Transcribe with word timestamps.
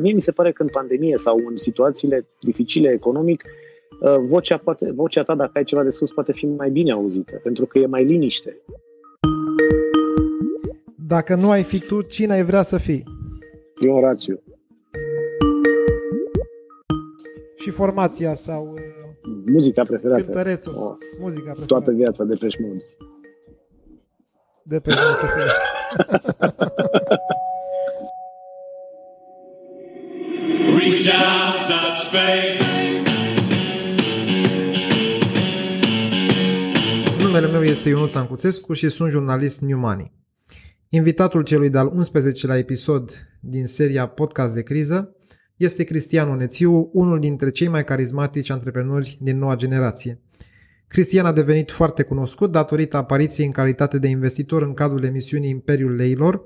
mie 0.00 0.12
mi 0.12 0.20
se 0.20 0.32
pare 0.32 0.52
că 0.52 0.62
în 0.62 0.68
pandemie 0.72 1.16
sau 1.16 1.36
în 1.48 1.56
situațiile 1.56 2.26
dificile 2.40 2.90
economic, 2.90 3.42
uh, 4.00 4.16
vocea, 4.28 4.56
poate, 4.56 4.92
vocea 4.94 5.22
ta, 5.22 5.34
dacă 5.34 5.50
ai 5.54 5.64
ceva 5.64 5.82
de 5.82 5.90
spus, 5.90 6.10
poate 6.10 6.32
fi 6.32 6.46
mai 6.46 6.70
bine 6.70 6.92
auzită, 6.92 7.40
pentru 7.42 7.66
că 7.66 7.78
e 7.78 7.86
mai 7.86 8.04
liniște. 8.04 8.60
Dacă 11.06 11.34
nu 11.34 11.50
ai 11.50 11.62
fi 11.62 11.78
tu, 11.78 12.02
cine 12.02 12.32
ai 12.32 12.44
vrea 12.44 12.62
să 12.62 12.78
fii? 12.78 13.04
E 13.86 13.90
un 13.90 14.00
rațiu. 14.00 14.42
Și 17.56 17.70
formația 17.70 18.34
sau... 18.34 18.72
Uh, 18.72 18.98
Muzica 19.46 19.82
preferată. 19.82 20.22
Cântărețul. 20.22 20.74
Oh, 20.76 20.96
muzica 21.20 21.42
preferată. 21.42 21.66
Toată 21.66 21.90
viața 21.90 22.24
de 22.24 22.38
Mode. 22.62 22.84
De 24.62 24.80
pe 24.80 24.90
să 24.90 25.26
fie. 25.34 25.44
Reach 31.02 31.14
out, 31.14 31.60
touch 31.66 32.08
faith. 32.10 32.60
Numele 37.22 37.46
meu 37.46 37.62
este 37.62 37.88
Ionuț 37.88 38.14
Ancuțescu 38.14 38.72
și 38.72 38.88
sunt 38.88 39.10
jurnalist 39.10 39.60
New 39.60 39.78
Money. 39.78 40.12
Invitatul 40.88 41.42
celui 41.42 41.70
de-al 41.70 41.92
11-lea 41.92 42.58
episod 42.58 43.10
din 43.40 43.66
seria 43.66 44.06
Podcast 44.06 44.54
de 44.54 44.62
criză 44.62 45.16
este 45.56 45.84
Cristian 45.84 46.28
Onețiu, 46.28 46.90
unul 46.92 47.20
dintre 47.20 47.50
cei 47.50 47.68
mai 47.68 47.84
carismatici 47.84 48.50
antreprenori 48.50 49.18
din 49.20 49.38
noua 49.38 49.56
generație. 49.56 50.20
Cristian 50.86 51.26
a 51.26 51.32
devenit 51.32 51.70
foarte 51.70 52.02
cunoscut 52.02 52.50
datorită 52.50 52.96
apariției 52.96 53.46
în 53.46 53.52
calitate 53.52 53.98
de 53.98 54.08
investitor 54.08 54.62
în 54.62 54.74
cadrul 54.74 55.04
emisiunii 55.04 55.50
Imperiul 55.50 55.94
Leilor, 55.94 56.42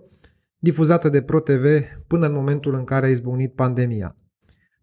difuzată 0.58 1.08
de 1.08 1.22
ProTV 1.22 1.66
până 2.06 2.26
în 2.26 2.32
momentul 2.32 2.74
în 2.74 2.84
care 2.84 3.06
a 3.06 3.10
izbucnit 3.10 3.54
pandemia. 3.54 4.16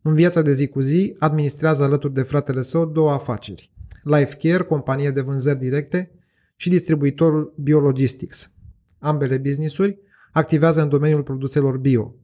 În 0.02 0.16
viața 0.16 0.42
de 0.42 0.52
zi 0.52 0.68
cu 0.68 0.80
zi, 0.80 1.16
administrează 1.20 1.84
alături 1.84 2.14
de 2.14 2.22
fratele 2.22 2.62
său 2.62 2.86
două 2.86 3.12
afaceri. 3.12 3.72
LifeCare, 4.04 4.64
companie 4.64 5.12
de 5.12 5.22
vânzări 5.22 5.60
directe, 5.60 6.12
și 6.56 6.70
distribuitorul 6.70 7.54
Biologistics. 7.58 8.52
Ambele 9.00 9.38
businessuri 9.38 10.00
activează 10.32 10.82
în 10.82 10.90
domeniul 10.90 11.24
produselor 11.24 11.78
bio. 11.78 12.16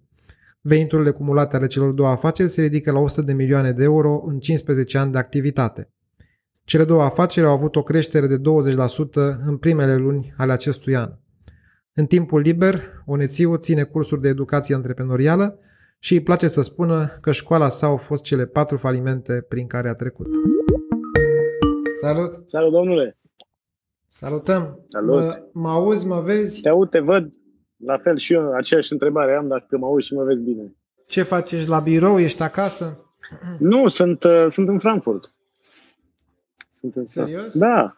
Veniturile 0.62 1.12
cumulate 1.12 1.56
ale 1.56 1.68
celor 1.68 1.92
două 1.92 2.10
afaceri 2.10 2.50
se 2.50 2.62
ridică 2.62 2.92
la 2.92 3.00
100 3.00 3.22
de 3.26 3.34
milioane 3.34 3.72
de 3.72 3.84
euro 3.84 4.24
în 4.28 4.40
15 4.40 4.98
ani 4.98 5.12
de 5.12 5.18
activitate. 5.18 5.90
Cele 6.64 6.84
două 6.84 7.04
afaceri 7.04 7.46
au 7.46 7.54
avut 7.54 7.76
o 7.76 7.84
creștere 7.84 8.28
de 8.28 8.38
20% 8.38 8.42
în 9.46 9.58
primele 9.58 9.96
luni 9.96 10.34
ale 10.38 10.52
acestui 10.52 10.96
an. 10.96 11.14
În 11.94 12.06
timpul 12.06 12.40
liber, 12.40 12.82
Onețiu 13.06 13.56
ține 13.56 13.84
cursuri 13.84 14.22
de 14.22 14.28
educație 14.28 14.76
antreprenorială 14.76 15.60
și 16.00 16.14
îi 16.14 16.22
place 16.22 16.48
să 16.48 16.62
spună 16.62 17.08
că 17.22 17.32
școala 17.32 17.70
sa 17.70 17.88
au 17.88 17.98
fost 17.98 18.24
cele 18.24 18.46
patru 18.46 18.78
falimente 18.78 19.46
prin 19.50 19.68
care 19.68 19.90
a 19.90 19.94
trecut. 19.94 20.28
Salut! 22.02 22.34
Salut, 22.46 22.72
domnule! 22.72 23.18
Salutăm! 24.08 24.86
Salut! 24.88 25.24
Mă, 25.24 25.44
mă 25.54 25.70
auzi, 25.70 26.08
mă 26.08 26.22
vezi? 26.22 26.62
Te 26.62 26.70
aud, 26.70 26.90
te 26.90 27.00
văd. 27.00 27.34
La 27.78 27.98
fel 27.98 28.18
și 28.18 28.34
eu, 28.34 28.54
aceeași 28.54 28.92
întrebare 28.92 29.36
am 29.36 29.48
dacă 29.48 29.78
mă 29.78 29.86
auzi 29.86 30.08
și 30.08 30.14
mă 30.14 30.24
vezi 30.24 30.42
bine. 30.42 30.76
Ce 31.08 31.24
faci? 31.24 31.52
Ești 31.52 31.70
la 31.70 31.80
birou? 31.80 32.20
Ești 32.20 32.42
acasă? 32.42 33.02
Nu, 33.60 33.88
sunt, 33.88 34.24
uh, 34.24 34.46
sunt 34.48 34.68
în 34.68 34.80
Frankfurt. 34.80 35.32
Sunt 36.74 36.96
în 36.96 37.06
Serios? 37.06 37.58
Da. 37.58 37.94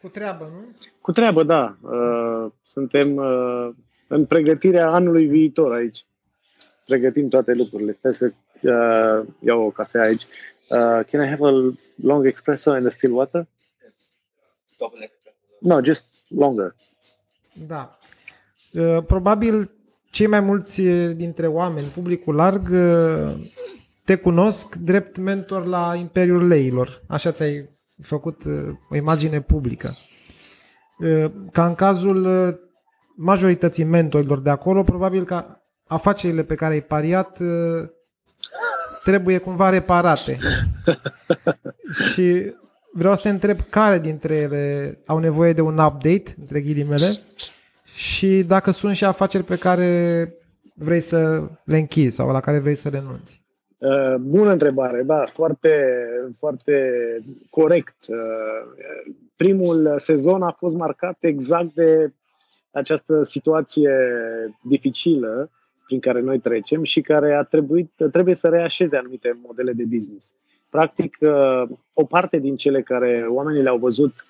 Cu 0.00 0.08
treabă, 0.08 0.50
nu? 0.52 0.76
Cu 1.00 1.12
treabă, 1.12 1.42
da. 1.42 1.76
Uh, 1.80 2.50
suntem 2.62 3.16
uh, 3.16 3.68
în 4.12 4.24
pregătirea 4.24 4.90
anului 4.90 5.26
viitor 5.26 5.72
aici. 5.72 6.04
Pregătim 6.86 7.28
toate 7.28 7.52
lucrurile. 7.52 7.96
Stai 7.98 8.14
să 8.14 8.32
uh, 8.60 9.26
iau 9.40 9.62
o 9.62 9.70
cafea 9.70 10.02
aici. 10.02 10.22
Uh, 10.22 11.04
can 11.10 11.22
I 11.22 11.28
have 11.28 11.46
a 11.46 11.72
long 12.02 12.26
espresso 12.26 12.70
and 12.70 12.86
a 12.86 12.90
still 12.90 13.12
water? 13.12 13.46
Double 14.78 14.98
espresso. 15.02 15.38
No, 15.60 15.82
just 15.84 16.04
longer. 16.28 16.74
Da. 17.66 17.98
Uh, 18.72 19.04
probabil 19.06 19.70
cei 20.10 20.26
mai 20.26 20.40
mulți 20.40 20.82
dintre 21.16 21.46
oameni, 21.46 21.86
publicul 21.86 22.34
larg, 22.34 22.68
uh, 22.70 23.34
te 24.04 24.16
cunosc 24.16 24.74
drept 24.74 25.16
mentor 25.16 25.66
la 25.66 25.94
Imperiul 25.94 26.46
Leilor. 26.46 27.02
Așa 27.06 27.30
ți-ai 27.30 27.68
făcut 28.02 28.44
uh, 28.44 28.68
o 28.90 28.96
imagine 28.96 29.40
publică. 29.40 29.96
Uh, 30.98 31.30
ca 31.52 31.66
în 31.66 31.74
cazul 31.74 32.24
uh, 32.24 32.70
majorității 33.16 33.84
mentorilor 33.84 34.40
de 34.40 34.50
acolo, 34.50 34.82
probabil 34.82 35.24
că 35.24 35.44
afacerile 35.86 36.42
pe 36.42 36.54
care 36.54 36.72
ai 36.72 36.82
pariat 36.82 37.38
trebuie 39.04 39.38
cumva 39.38 39.68
reparate. 39.68 40.38
și 42.12 42.54
vreau 42.92 43.14
să 43.14 43.22
te 43.22 43.28
întreb 43.28 43.56
care 43.70 43.98
dintre 43.98 44.34
ele 44.34 44.98
au 45.06 45.18
nevoie 45.18 45.52
de 45.52 45.60
un 45.60 45.78
update, 45.78 46.34
între 46.40 46.60
ghilimele, 46.60 47.12
și 47.94 48.42
dacă 48.42 48.70
sunt 48.70 48.96
și 48.96 49.04
afaceri 49.04 49.44
pe 49.44 49.56
care 49.56 50.34
vrei 50.74 51.00
să 51.00 51.48
le 51.64 51.76
închizi 51.76 52.16
sau 52.16 52.30
la 52.30 52.40
care 52.40 52.58
vrei 52.58 52.74
să 52.74 52.88
renunți. 52.88 53.40
Uh, 53.78 54.14
bună 54.20 54.52
întrebare, 54.52 55.02
da, 55.02 55.24
foarte, 55.26 56.04
foarte 56.38 56.82
corect. 57.50 57.96
Uh, 58.08 58.74
primul 59.36 59.96
sezon 59.98 60.42
a 60.42 60.54
fost 60.58 60.74
marcat 60.74 61.16
exact 61.20 61.74
de 61.74 62.12
această 62.72 63.22
situație 63.22 63.90
dificilă 64.62 65.50
prin 65.84 66.00
care 66.00 66.20
noi 66.20 66.38
trecem 66.38 66.82
și 66.82 67.00
care 67.00 67.34
a 67.34 67.42
trebuit, 67.42 67.90
trebuie 68.12 68.34
să 68.34 68.48
reașeze 68.48 68.96
anumite 68.96 69.38
modele 69.42 69.72
de 69.72 69.84
business. 69.84 70.34
Practic, 70.70 71.16
uh, 71.20 71.62
o 71.94 72.04
parte 72.04 72.38
din 72.38 72.56
cele 72.56 72.82
care 72.82 73.26
oamenii 73.28 73.62
le-au 73.62 73.78
văzut, 73.78 74.26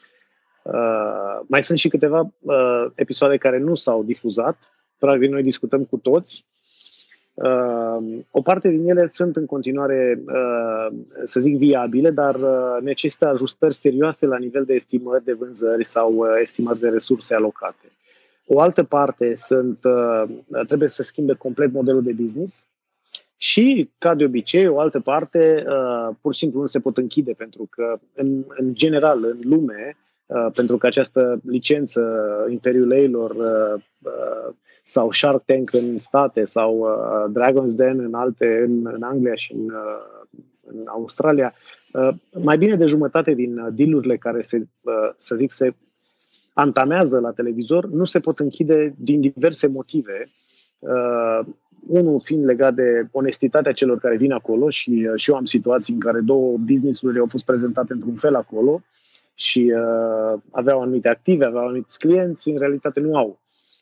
mai 1.47 1.63
sunt 1.63 1.79
și 1.79 1.89
câteva 1.89 2.33
episoade 2.95 3.37
care 3.37 3.59
nu 3.59 3.75
s-au 3.75 4.05
difuzat. 4.05 4.71
Practic, 4.99 5.31
noi 5.31 5.43
discutăm 5.43 5.85
cu 5.85 5.97
toți 5.97 6.45
Uh, 7.35 8.21
o 8.31 8.43
parte 8.43 8.69
din 8.69 8.89
ele 8.89 9.09
sunt 9.13 9.37
în 9.37 9.47
continuare, 9.47 10.23
uh, 10.27 10.99
să 11.25 11.41
zic, 11.41 11.57
viabile, 11.57 12.11
dar 12.11 12.35
uh, 12.35 12.83
necesită 12.83 13.27
ajustări 13.27 13.75
serioase 13.75 14.27
la 14.27 14.39
nivel 14.39 14.65
de 14.65 14.75
estimări 14.75 15.25
de 15.25 15.33
vânzări 15.33 15.85
sau 15.85 16.25
estimări 16.43 16.79
de 16.79 16.89
resurse 16.89 17.35
alocate. 17.35 17.93
O 18.47 18.61
altă 18.61 18.83
parte 18.83 19.35
sunt, 19.37 19.81
trebuie 20.67 20.89
să 20.89 21.03
schimbe 21.03 21.35
complet 21.35 21.73
modelul 21.73 22.03
de 22.03 22.13
business 22.13 22.67
și, 23.37 23.91
ca 23.99 24.15
de 24.15 24.25
obicei, 24.25 24.67
o 24.67 24.81
altă 24.81 25.01
parte 25.01 25.65
pur 26.21 26.33
și 26.33 26.39
simplu 26.39 26.61
nu 26.61 26.67
se 26.67 26.81
pot 26.81 26.97
închide 26.97 27.33
pentru 27.33 27.67
că, 27.71 27.99
în, 28.15 28.45
în 28.49 28.75
general, 28.75 29.25
în 29.25 29.39
lume, 29.43 29.97
pentru 30.55 30.77
că 30.77 30.87
această 30.87 31.41
licență 31.45 32.01
Imperiul 32.51 32.87
Leilor 32.87 33.37
sau 34.85 35.11
Shark 35.11 35.45
Tank 35.45 35.73
în 35.73 35.99
state 35.99 36.45
sau 36.45 36.79
uh, 36.79 37.33
Dragon's 37.33 37.75
Den 37.75 37.99
în 37.99 38.15
alte, 38.15 38.65
în, 38.67 38.87
în 38.93 39.03
Anglia 39.03 39.35
și 39.35 39.53
în, 39.53 39.65
uh, 39.65 40.39
în 40.67 40.83
Australia, 40.87 41.55
uh, 41.93 42.09
mai 42.43 42.59
bine 42.59 42.77
de 42.77 42.87
jumătate 42.87 43.35
din 43.35 43.59
uh, 43.59 43.69
dealurile 43.73 44.17
care 44.17 44.41
se, 44.41 44.57
uh, 44.81 45.11
să 45.17 45.35
zic, 45.35 45.53
se 45.53 45.75
antamează 46.53 47.19
la 47.19 47.31
televizor 47.31 47.87
nu 47.87 48.05
se 48.05 48.21
pot 48.21 48.39
închide 48.39 48.95
din 48.99 49.21
diverse 49.21 49.67
motive. 49.67 50.29
Uh, 50.79 51.41
unul 51.87 52.21
fiind 52.25 52.45
legat 52.45 52.75
de 52.75 53.09
onestitatea 53.11 53.73
celor 53.73 53.99
care 53.99 54.17
vin 54.17 54.33
acolo 54.33 54.71
și, 54.71 55.09
uh, 55.11 55.21
și 55.21 55.31
eu 55.31 55.37
am 55.37 55.45
situații 55.45 55.95
în 55.95 56.01
care 56.01 56.21
două 56.21 56.57
business-uri 56.59 57.19
au 57.19 57.27
fost 57.27 57.45
prezentate 57.45 57.93
într-un 57.93 58.17
fel 58.17 58.35
acolo 58.35 58.83
și 59.35 59.73
uh, 59.77 60.41
aveau 60.51 60.81
anumite 60.81 61.09
active, 61.09 61.45
aveau 61.45 61.67
anumiți 61.67 61.99
clienți, 61.99 62.49
în 62.49 62.59
realitate 62.59 63.01
nu 63.01 63.17
au. 63.17 63.41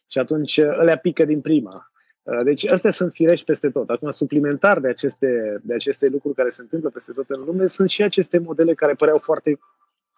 Și 0.09 0.19
atunci 0.19 0.57
uh, 0.57 0.79
ălea 0.79 0.97
pică 0.97 1.25
din 1.25 1.41
prima. 1.41 1.91
Uh, 2.23 2.41
deci 2.45 2.71
astea 2.71 2.91
sunt 2.91 3.13
firești 3.13 3.45
peste 3.45 3.71
tot. 3.71 3.91
Acum, 3.91 4.11
suplimentar 4.11 4.81
de 4.81 4.89
aceste, 4.89 5.61
de 5.63 5.75
aceste 5.75 6.09
lucruri 6.09 6.35
care 6.35 6.49
se 6.49 6.63
întâmplă 6.63 6.91
peste 6.91 7.13
tot 7.13 7.25
în 7.29 7.43
lume, 7.45 7.67
sunt 7.67 7.89
și 7.89 8.03
aceste 8.03 8.39
modele 8.39 8.75
care 8.75 8.95
păreau 8.95 9.19
foarte, 9.19 9.59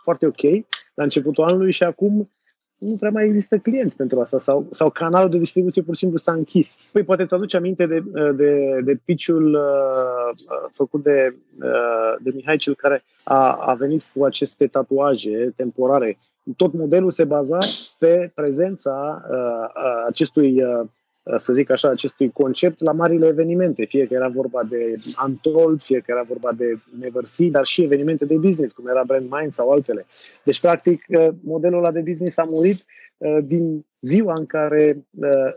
foarte 0.02 0.26
ok 0.26 0.42
la 0.94 1.02
începutul 1.04 1.44
anului 1.44 1.72
și 1.72 1.82
acum 1.82 2.30
nu 2.82 2.96
prea 2.96 3.10
mai 3.10 3.24
există 3.24 3.58
clienți 3.58 3.96
pentru 3.96 4.20
asta 4.20 4.38
sau, 4.38 4.66
sau 4.70 4.90
canalul 4.90 5.30
de 5.30 5.38
distribuție 5.38 5.82
pur 5.82 5.94
și 5.94 6.00
simplu 6.00 6.18
s-a 6.18 6.32
închis. 6.32 6.90
Păi 6.92 7.02
poate 7.02 7.24
te 7.24 7.34
aduci 7.34 7.54
aminte 7.54 7.86
de, 7.86 8.02
de, 8.34 8.80
de 8.84 9.00
pitch-ul 9.04 9.54
uh, 9.54 10.42
uh, 10.48 10.70
făcut 10.72 11.02
de, 11.02 11.36
uh, 11.62 12.16
de 12.20 12.30
Mihai 12.34 12.56
cel 12.56 12.74
care 12.74 13.04
a, 13.22 13.52
a 13.52 13.74
venit 13.74 14.02
cu 14.14 14.24
aceste 14.24 14.66
tatuaje 14.66 15.52
temporare. 15.56 16.18
Tot 16.56 16.72
modelul 16.72 17.10
se 17.10 17.24
baza 17.24 17.58
pe 17.98 18.30
prezența 18.34 19.24
uh, 19.30 20.02
acestui 20.06 20.62
uh, 20.62 20.86
să 21.36 21.52
zic 21.52 21.70
așa, 21.70 21.88
acestui 21.88 22.30
concept 22.30 22.80
la 22.80 22.92
marile 22.92 23.26
evenimente, 23.26 23.84
fie 23.84 24.06
că 24.06 24.14
era 24.14 24.28
vorba 24.28 24.62
de 24.62 24.94
Untold, 25.26 25.82
fie 25.82 25.98
că 25.98 26.04
era 26.10 26.22
vorba 26.22 26.52
de 26.52 26.74
Never 27.00 27.24
See, 27.24 27.50
dar 27.50 27.64
și 27.64 27.82
evenimente 27.82 28.24
de 28.24 28.34
business, 28.34 28.72
cum 28.72 28.86
era 28.86 29.02
Brand 29.06 29.30
Mind 29.30 29.52
sau 29.52 29.70
altele. 29.70 30.06
Deci, 30.44 30.60
practic, 30.60 31.04
modelul 31.42 31.78
ăla 31.78 31.90
de 31.90 32.00
business 32.00 32.36
a 32.36 32.44
murit 32.44 32.84
din 33.44 33.86
ziua 34.00 34.34
în 34.34 34.46
care 34.46 35.06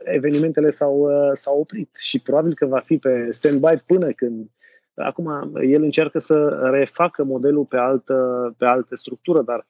evenimentele 0.03 0.71
s-au, 0.71 1.09
s-au 1.33 1.59
oprit 1.59 1.89
și 1.99 2.19
probabil 2.19 2.53
că 2.53 2.65
va 2.65 2.79
fi 2.79 2.97
pe 2.97 3.29
stand-by 3.31 3.83
până 3.85 4.11
când 4.11 4.49
Acum, 4.95 5.51
el 5.61 5.83
încearcă 5.83 6.19
să 6.19 6.47
refacă 6.71 7.23
modelul 7.23 7.65
pe 7.65 7.77
altă, 7.77 8.53
pe 8.57 8.65
altă 8.65 8.95
structură, 8.95 9.41
dar 9.41 9.65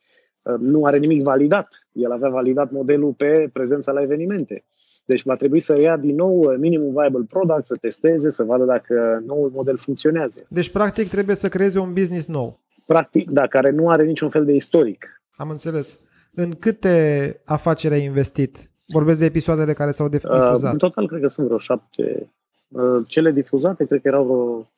nu 0.60 0.86
are 0.86 0.98
nimic 0.98 1.24
validat. 1.24 1.88
El 1.92 2.12
avea 2.12 2.30
validat 2.30 2.72
modelul 2.72 3.14
pe 3.14 3.50
prezența 3.54 3.92
la 3.92 4.02
evenimente. 4.02 4.64
Deci 5.06 5.24
va 5.24 5.36
trebui 5.36 5.60
să 5.60 5.80
ia 5.80 5.98
din 5.98 6.16
nou 6.16 6.56
minimum 6.58 6.92
viable 6.92 7.26
product, 7.30 7.66
să 7.66 7.76
testeze, 7.82 8.30
să 8.30 8.44
vadă 8.44 8.64
dacă 8.64 9.24
noul 9.26 9.52
model 9.54 9.78
funcționează. 9.78 10.46
Deci, 10.48 10.70
practic, 10.70 11.10
trebuie 11.10 11.36
să 11.36 11.50
creeze 11.50 11.80
un 11.80 11.94
business 11.94 12.28
nou. 12.28 12.60
Practic, 12.86 13.30
da, 13.30 13.48
care 13.48 13.70
nu 13.70 13.90
are 13.90 14.04
niciun 14.04 14.30
fel 14.30 14.46
de 14.46 14.54
istoric. 14.54 15.22
Am 15.36 15.50
înțeles. 15.50 16.00
În 16.34 16.52
câte 16.52 17.42
afaceri 17.46 17.94
ai 17.94 18.04
investit? 18.04 18.70
Vorbesc 18.88 19.20
de 19.20 19.26
episoadele 19.26 19.74
care 19.74 19.92
s-au 19.92 20.10
difuzat. 20.10 20.64
Uh, 20.64 20.70
în 20.72 20.78
total, 20.78 21.08
cred 21.08 21.22
că 21.22 21.28
sunt 21.28 21.46
vreo 21.46 21.58
șapte. 21.58 22.30
Uh, 22.68 23.02
cele 23.08 23.32
difuzate, 23.32 23.86
cred 23.86 24.02
că 24.02 24.08
erau 24.08 24.24
vreo 24.24 24.70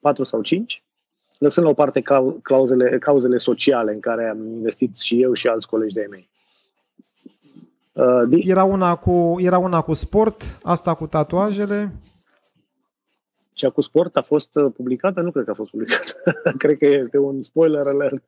patru 0.00 0.24
sau 0.24 0.42
cinci. 0.42 0.82
Lăsând 1.38 1.66
la 1.66 1.72
o 1.72 1.74
parte 1.74 2.02
clauzele, 2.42 2.98
cauzele 2.98 3.36
sociale 3.36 3.92
în 3.92 4.00
care 4.00 4.28
am 4.28 4.46
investit 4.46 4.96
și 4.96 5.22
eu 5.22 5.32
și 5.32 5.46
alți 5.46 5.68
colegi 5.68 5.94
de 5.94 6.06
mei. 6.10 6.28
Uh, 7.94 8.44
era, 8.44 8.64
una 8.64 8.96
cu, 8.96 9.36
era 9.38 9.58
una 9.58 9.80
cu 9.80 9.92
sport, 9.92 10.58
asta 10.62 10.94
cu 10.94 11.06
tatuajele. 11.06 11.92
Cea 13.52 13.70
cu 13.70 13.80
sport 13.80 14.16
a 14.16 14.22
fost 14.22 14.56
uh, 14.56 14.72
publicată? 14.76 15.20
Nu 15.20 15.30
cred 15.30 15.44
că 15.44 15.50
a 15.50 15.54
fost 15.54 15.70
publicată. 15.70 16.12
cred 16.62 16.78
că 16.78 16.86
este 16.86 17.18
un 17.18 17.42
spoiler 17.42 17.86
alert. 17.86 18.22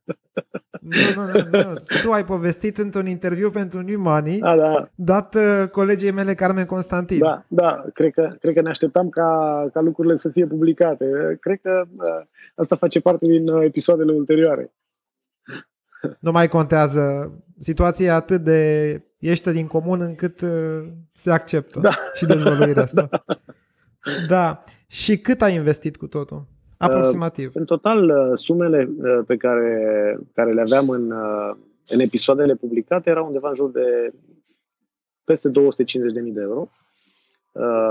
nu, 0.81 1.23
nu, 1.23 1.33
nu, 1.51 1.59
nu. 1.63 1.75
Tu 2.03 2.13
ai 2.13 2.25
povestit 2.25 2.79
într-un 2.79 3.07
interviu 3.07 3.51
pentru 3.51 3.81
New 3.81 4.01
Money, 4.01 4.39
da, 4.39 4.57
da. 4.57 4.89
dat 4.95 5.35
uh, 5.35 5.69
colegii 5.71 6.11
mele 6.11 6.35
Carmen 6.35 6.67
Constantin. 6.67 7.19
Da, 7.19 7.45
da. 7.49 7.85
Cred 7.95 8.13
că, 8.13 8.37
cred 8.41 8.55
că 8.55 8.61
ne 8.61 8.69
așteptam 8.69 9.09
ca, 9.09 9.65
ca 9.73 9.81
lucrurile 9.81 10.17
să 10.17 10.29
fie 10.29 10.47
publicate. 10.47 11.37
Cred 11.41 11.59
că 11.63 11.85
uh, 11.97 12.27
asta 12.55 12.77
face 12.77 13.01
parte 13.01 13.27
din 13.27 13.49
episoadele 13.49 14.13
ulterioare. 14.13 14.73
Nu 16.21 16.31
mai 16.31 16.49
contează. 16.49 17.33
Situația 17.59 18.07
e 18.07 18.11
atât 18.11 18.41
de 18.41 19.01
iește 19.19 19.53
din 19.53 19.67
comun 19.67 20.01
încât 20.01 20.41
uh, 20.41 20.89
se 21.13 21.31
acceptă 21.31 21.81
da. 21.81 21.91
și 22.15 22.27
dezvăluirea 22.27 22.83
asta. 22.83 23.09
Da. 24.29 24.61
Și 24.87 25.19
cât 25.19 25.43
ai 25.43 25.55
investit 25.55 25.97
cu 25.97 26.07
totul? 26.07 26.45
Aproximativ. 26.77 27.49
Uh, 27.49 27.55
în 27.55 27.65
total, 27.65 28.11
uh, 28.11 28.31
sumele 28.35 28.89
pe 29.27 29.37
care, 29.37 30.19
care 30.35 30.53
le 30.53 30.61
aveam 30.61 30.89
în, 30.89 31.13
în 31.89 32.01
episoadele 32.01 32.55
publicate 32.55 33.11
erau 33.11 33.27
undeva 33.27 33.49
în 33.49 33.55
jur 33.55 33.71
de 33.71 34.13
peste 35.25 35.49
250.000 35.49 35.53
de 36.33 36.41
euro. 36.41 36.69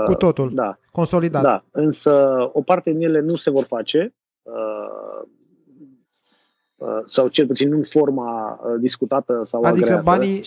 Cu 0.04 0.14
totul? 0.14 0.54
Da. 0.54 0.78
Consolidat? 0.90 1.42
Da. 1.42 1.64
Însă 1.70 2.10
o 2.52 2.62
parte 2.62 2.90
din 2.90 3.02
ele 3.02 3.20
nu 3.20 3.34
se 3.34 3.50
vor 3.50 3.64
face 3.64 4.14
sau 7.06 7.28
cel 7.28 7.46
puțin 7.46 7.68
nu 7.68 7.76
în 7.76 7.84
forma 7.90 8.60
discutată 8.80 9.40
sau 9.44 9.62
Adică 9.62 9.84
agreată. 9.84 10.02
banii 10.04 10.42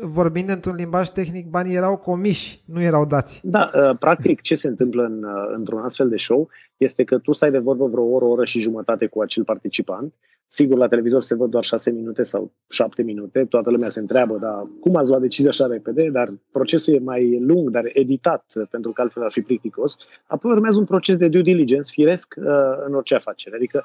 vorbind 0.00 0.48
într-un 0.48 0.74
limbaj 0.74 1.08
tehnic, 1.08 1.48
banii 1.48 1.74
erau 1.74 1.96
comiși, 1.96 2.62
nu 2.64 2.82
erau 2.82 3.06
dați. 3.06 3.40
Da, 3.42 3.70
uh, 3.74 3.96
practic 3.98 4.40
ce 4.40 4.54
se 4.54 4.68
întâmplă 4.68 5.04
în, 5.04 5.22
uh, 5.22 5.54
într-un 5.56 5.78
astfel 5.78 6.08
de 6.08 6.16
show 6.16 6.48
este 6.76 7.04
că 7.04 7.18
tu 7.18 7.32
stai 7.32 7.50
de 7.50 7.58
vorbă 7.58 7.86
vreo 7.86 8.04
oră, 8.04 8.24
oră 8.24 8.44
și 8.44 8.58
jumătate 8.58 9.06
cu 9.06 9.20
acel 9.20 9.44
participant. 9.44 10.14
Sigur, 10.48 10.78
la 10.78 10.88
televizor 10.88 11.22
se 11.22 11.34
văd 11.34 11.50
doar 11.50 11.64
șase 11.64 11.90
minute 11.90 12.22
sau 12.22 12.52
șapte 12.68 13.02
minute, 13.02 13.44
toată 13.44 13.70
lumea 13.70 13.88
se 13.88 14.00
întreabă, 14.00 14.38
dar 14.40 14.66
cum 14.80 14.96
ați 14.96 15.08
luat 15.08 15.20
decizia 15.20 15.50
așa 15.50 15.66
repede? 15.66 16.08
Dar 16.08 16.28
procesul 16.52 16.94
e 16.94 16.98
mai 16.98 17.40
lung, 17.40 17.70
dar 17.70 17.90
editat, 17.92 18.44
pentru 18.70 18.92
că 18.92 19.00
altfel 19.00 19.22
ar 19.22 19.30
fi 19.30 19.40
plicticos. 19.40 19.96
Apoi 20.26 20.52
urmează 20.52 20.78
un 20.78 20.84
proces 20.84 21.16
de 21.16 21.28
due 21.28 21.42
diligence 21.42 21.90
firesc 21.92 22.34
uh, 22.36 22.44
în 22.86 22.94
orice 22.94 23.14
afacere. 23.14 23.56
Adică 23.56 23.84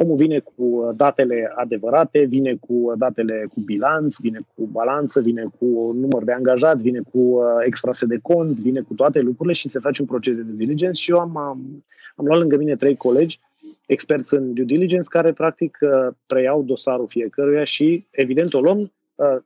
Omul 0.00 0.16
vine 0.16 0.38
cu 0.38 0.62
uh, 0.62 0.90
datele 0.96 1.52
adevărate, 1.56 2.24
vine 2.24 2.54
cu 2.54 2.72
uh, 2.72 2.92
datele 2.96 3.46
cu 3.54 3.60
bilanț, 3.60 4.16
vine 4.16 4.40
cu 4.54 4.64
balanță, 4.64 5.20
vine 5.20 5.44
cu 5.58 5.92
număr 6.00 6.24
de 6.24 6.32
angajați, 6.32 6.82
vine 6.82 7.00
cu 7.12 7.18
uh, 7.18 7.44
extrase 7.64 8.06
de 8.06 8.18
cont, 8.22 8.58
vine 8.58 8.80
cu 8.80 8.94
toate 8.94 9.20
lucrurile 9.20 9.54
și 9.54 9.68
se 9.68 9.78
face 9.78 10.00
un 10.00 10.06
proces 10.06 10.36
de 10.36 10.42
due 10.42 10.56
diligence. 10.56 11.00
Și 11.00 11.10
eu 11.10 11.18
am, 11.18 11.36
am, 11.36 11.84
am 12.16 12.26
luat 12.26 12.38
lângă 12.38 12.56
mine 12.56 12.76
trei 12.76 12.96
colegi 12.96 13.40
experți 13.86 14.34
în 14.34 14.54
due 14.54 14.64
diligence 14.64 15.08
care 15.10 15.32
practic 15.32 15.78
preiau 16.26 16.62
dosarul 16.62 17.08
fiecăruia 17.08 17.64
și 17.64 18.06
evident 18.10 18.54
o 18.54 18.60
luăm 18.60 18.92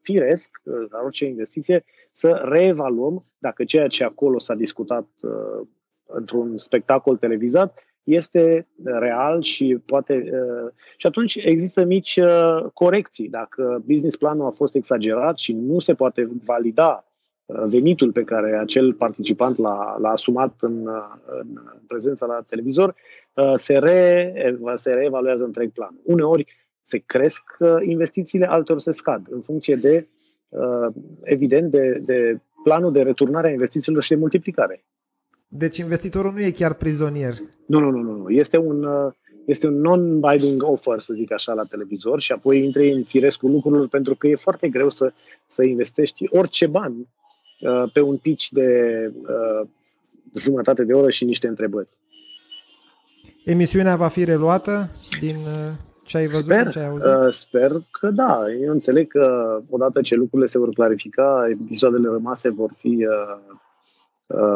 firesc, 0.00 0.60
la 0.90 1.00
orice 1.04 1.24
investiție, 1.24 1.84
să 2.12 2.42
reevaluăm 2.44 3.24
dacă 3.38 3.64
ceea 3.64 3.86
ce 3.86 4.04
acolo 4.04 4.38
s-a 4.38 4.54
discutat 4.54 5.06
într-un 6.06 6.58
spectacol 6.58 7.16
televizat 7.16 7.78
este 8.04 8.68
real 8.82 9.42
și 9.42 9.78
poate. 9.86 10.30
Uh, 10.32 10.72
și 10.96 11.06
atunci 11.06 11.34
există 11.34 11.84
mici 11.84 12.16
uh, 12.16 12.64
corecții. 12.74 13.28
Dacă 13.28 13.82
business 13.86 14.16
planul 14.16 14.46
a 14.46 14.50
fost 14.50 14.74
exagerat 14.74 15.38
și 15.38 15.52
nu 15.52 15.78
se 15.78 15.94
poate 15.94 16.28
valida 16.44 17.04
uh, 17.44 17.62
venitul 17.64 18.12
pe 18.12 18.24
care 18.24 18.58
acel 18.58 18.92
participant 18.92 19.56
l-a, 19.56 19.96
l-a 20.00 20.10
asumat 20.10 20.54
în, 20.60 20.88
în 21.26 21.60
prezența 21.86 22.26
la 22.26 22.44
televizor, 22.48 22.94
se, 23.54 23.78
re, 23.78 24.34
se 24.74 24.92
reevaluează 24.92 25.44
întreg 25.44 25.72
plan. 25.72 26.00
Uneori 26.04 26.46
se 26.82 26.98
cresc 27.06 27.42
investițiile, 27.84 28.46
alteori 28.46 28.82
se 28.82 28.90
scad, 28.90 29.26
în 29.30 29.40
funcție 29.40 29.74
de, 29.74 30.08
evident, 31.22 31.70
de, 31.70 32.02
de 32.04 32.40
planul 32.62 32.92
de 32.92 33.02
returnare 33.02 33.48
a 33.48 33.52
investițiilor 33.52 34.02
și 34.02 34.08
de 34.08 34.16
multiplicare. 34.16 34.84
Deci 35.54 35.76
investitorul 35.76 36.32
nu 36.32 36.40
e 36.40 36.50
chiar 36.50 36.74
prizonier. 36.74 37.34
Nu, 37.66 37.78
nu, 37.78 37.90
nu, 37.90 38.16
nu. 38.16 38.30
Este 38.30 38.58
un, 38.58 38.84
uh, 38.84 39.12
este 39.44 39.66
un 39.66 39.80
non-binding 39.80 40.62
offer, 40.62 41.00
să 41.00 41.14
zic 41.14 41.32
așa, 41.32 41.52
la 41.52 41.62
televizor 41.62 42.20
și 42.20 42.32
apoi 42.32 42.64
intri 42.64 42.92
în 42.92 43.02
firescul 43.04 43.50
lucrurilor 43.50 43.88
pentru 43.88 44.14
că 44.14 44.26
e 44.26 44.34
foarte 44.34 44.68
greu 44.68 44.90
să, 44.90 45.12
să 45.46 45.64
investești 45.64 46.26
orice 46.30 46.66
bani 46.66 47.08
uh, 47.60 47.90
pe 47.92 48.00
un 48.00 48.16
pitch 48.16 48.46
de 48.50 48.70
uh, 49.22 49.68
jumătate 50.34 50.84
de 50.84 50.92
oră 50.92 51.10
și 51.10 51.24
niște 51.24 51.48
întrebări. 51.48 51.88
Emisiunea 53.44 53.96
va 53.96 54.08
fi 54.08 54.24
reluată 54.24 54.90
din 55.20 55.36
uh, 55.36 55.72
ce 56.04 56.16
ai 56.16 56.26
văzut, 56.26 56.44
sper, 56.44 56.68
ce 56.68 56.78
ai 56.78 56.86
auzit? 56.86 57.10
Uh, 57.10 57.30
sper 57.30 57.70
că 57.90 58.10
da. 58.10 58.44
Eu 58.62 58.72
înțeleg 58.72 59.08
că 59.08 59.58
odată 59.70 60.00
ce 60.00 60.14
lucrurile 60.14 60.48
se 60.48 60.58
vor 60.58 60.68
clarifica, 60.68 61.48
episoadele 61.50 62.08
rămase 62.08 62.50
vor 62.50 62.70
fi 62.76 63.06
uh, 63.08 63.52
Uh, 63.52 63.58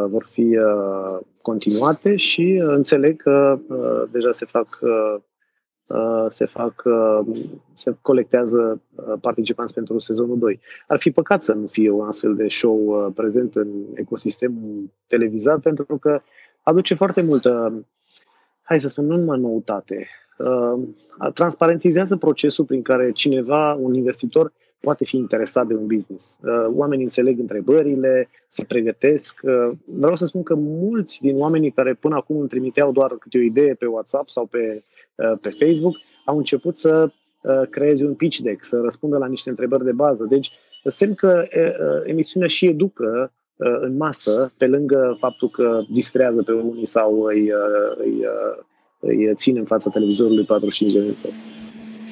vor 0.07 0.25
fi 0.31 0.59
uh, 0.59 1.19
continuate 1.43 2.17
și 2.17 2.61
uh, 2.63 2.69
înțeleg 2.69 3.23
că 3.23 3.59
deja 4.11 4.33
se 4.33 4.45
fac 4.45 4.79
se 6.29 6.45
fac, 6.45 6.83
se 7.75 7.97
colectează 8.03 8.83
participanți 9.21 9.75
pentru 9.75 9.99
sezonul 9.99 10.39
2. 10.39 10.61
Ar 10.87 10.99
fi 10.99 11.11
păcat 11.11 11.43
să 11.43 11.53
nu 11.53 11.67
fie 11.67 11.91
un 11.91 12.07
astfel 12.07 12.35
de 12.35 12.49
show 12.49 13.11
prezent 13.15 13.57
în 13.57 13.69
ecosistemul 13.95 14.91
televizat, 15.07 15.61
pentru 15.61 15.99
că 15.99 16.21
aduce 16.63 16.95
foarte 16.95 17.23
multă, 17.23 17.73
hai 18.63 18.81
să 18.81 18.89
spun, 18.89 19.07
nu 19.07 19.17
numai 19.17 19.39
noutate, 19.39 20.09
transparentizează 21.35 22.17
procesul 22.17 22.65
prin 22.65 22.83
care 22.83 23.13
cineva, 23.13 23.75
un 23.75 23.95
investitor, 23.95 24.53
poate 24.87 25.05
fi 25.05 25.17
interesat 25.17 25.67
de 25.67 25.75
un 25.75 25.87
business. 25.87 26.37
Uh, 26.43 26.67
oamenii 26.75 27.05
înțeleg 27.05 27.39
întrebările, 27.39 28.29
se 28.49 28.65
pregătesc. 28.65 29.41
Uh, 29.43 29.71
vreau 29.85 30.17
să 30.17 30.25
spun 30.25 30.43
că 30.43 30.55
mulți 30.55 31.21
din 31.21 31.39
oamenii 31.39 31.71
care 31.71 31.95
până 31.95 32.15
acum 32.15 32.39
îmi 32.39 32.49
trimiteau 32.49 32.93
doar 32.93 33.11
câte 33.11 33.39
o 33.39 33.41
idee 33.41 33.75
pe 33.75 33.87
WhatsApp 33.87 34.29
sau 34.29 34.47
pe, 34.47 34.85
uh, 35.15 35.39
pe 35.41 35.51
Facebook 35.51 35.95
au 36.25 36.37
început 36.37 36.79
să 36.79 37.11
creeze 37.71 38.05
un 38.05 38.15
pitch 38.15 38.39
deck, 38.39 38.65
să 38.65 38.77
răspundă 38.77 39.19
la 39.19 39.27
niște 39.27 39.49
întrebări 39.49 39.85
de 39.85 39.93
bază. 39.93 40.25
Deci, 40.29 40.51
semn 40.85 41.15
că 41.15 41.45
emisiunea 42.05 42.49
și 42.49 42.67
educă 42.67 43.33
în 43.57 43.97
masă, 43.97 44.53
pe 44.57 44.67
lângă 44.67 45.17
faptul 45.19 45.49
că 45.51 45.83
distrează 45.91 46.43
pe 46.43 46.53
unii 46.53 46.87
sau 46.87 47.23
îi, 47.23 47.53
îi, 47.97 48.27
îi 49.01 49.35
ține 49.35 49.59
în 49.59 49.65
fața 49.65 49.91
televizorului 49.91 50.45
45 50.45 50.93
de 50.93 50.99
minute. 50.99 51.29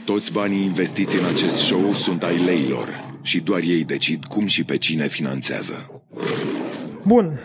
Toți 0.05 0.33
banii 0.33 0.65
investiți 0.65 1.19
în 1.19 1.25
acest 1.25 1.55
show 1.55 1.93
sunt 1.93 2.23
ai 2.23 2.45
leilor 2.45 2.89
și 3.23 3.41
doar 3.41 3.61
ei 3.61 3.85
decid 3.85 4.25
cum 4.25 4.47
și 4.47 4.65
pe 4.65 4.79
cine 4.79 5.07
finanțează. 5.07 6.03
Bun. 7.07 7.39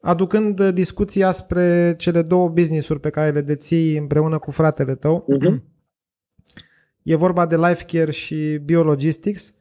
Aducând 0.00 0.68
discuția 0.68 1.30
spre 1.30 1.94
cele 1.98 2.22
două 2.22 2.48
business-uri 2.48 3.00
pe 3.00 3.10
care 3.10 3.30
le 3.30 3.40
deții 3.40 3.96
împreună 3.96 4.38
cu 4.38 4.50
fratele 4.50 4.94
tău, 4.94 5.26
uh-huh. 5.28 5.62
e 7.02 7.14
vorba 7.14 7.46
de 7.46 7.56
Life 7.56 7.84
Care 7.84 8.10
și 8.10 8.60
Biologistics. 8.64 9.54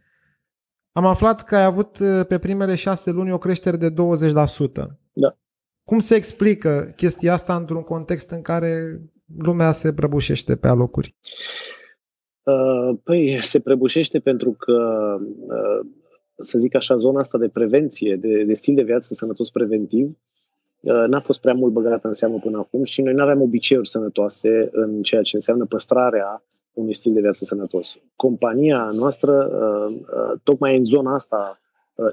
Am 0.92 1.06
aflat 1.06 1.44
că 1.44 1.56
ai 1.56 1.64
avut 1.64 1.98
pe 2.28 2.38
primele 2.38 2.76
șase 2.76 3.12
luni 3.12 3.32
o 3.32 3.38
creștere 3.38 3.78
de 3.78 3.92
20%. 3.92 3.94
Da. 5.14 5.38
Cum 5.84 6.00
se 6.00 6.16
explică 6.16 6.94
chestia 6.96 7.34
asta 7.34 7.56
într-un 7.56 7.82
context 7.84 8.30
în 8.30 8.42
care 8.42 9.02
lumea 9.38 9.72
se 9.72 9.94
prăbușește 9.94 10.56
pe 10.56 10.68
alocuri? 10.68 11.16
Păi, 13.04 13.38
se 13.42 13.60
prăbușește 13.60 14.20
pentru 14.20 14.52
că 14.52 15.18
să 16.42 16.60
zic 16.60 16.76
așa, 16.76 16.98
zona 16.98 17.20
asta 17.20 17.38
de 17.38 17.48
prevenție, 17.48 18.16
de, 18.16 18.44
de 18.44 18.54
stil 18.54 18.76
de 18.76 18.84
viață 18.84 19.14
sănătos 19.14 19.50
preventiv, 19.50 20.18
uh, 20.80 21.04
n-a 21.08 21.20
fost 21.20 21.40
prea 21.40 21.54
mult 21.54 21.74
băgată 21.74 22.08
în 22.08 22.14
seamă 22.14 22.40
până 22.40 22.58
acum 22.58 22.84
și 22.84 23.02
noi 23.02 23.14
nu 23.14 23.22
aveam 23.22 23.42
obiceiuri 23.42 23.88
sănătoase 23.88 24.70
în 24.72 25.02
ceea 25.02 25.22
ce 25.22 25.36
înseamnă 25.36 25.66
păstrarea 25.66 26.44
unui 26.74 26.94
stil 26.96 27.14
de 27.14 27.22
viață 27.22 27.44
sănătos. 27.44 28.00
Compania 28.16 28.90
noastră, 28.94 29.50
uh, 29.52 29.96
uh, 29.96 30.40
tocmai 30.44 30.78
în 30.78 30.86
zona 30.86 31.14
asta, 31.14 31.60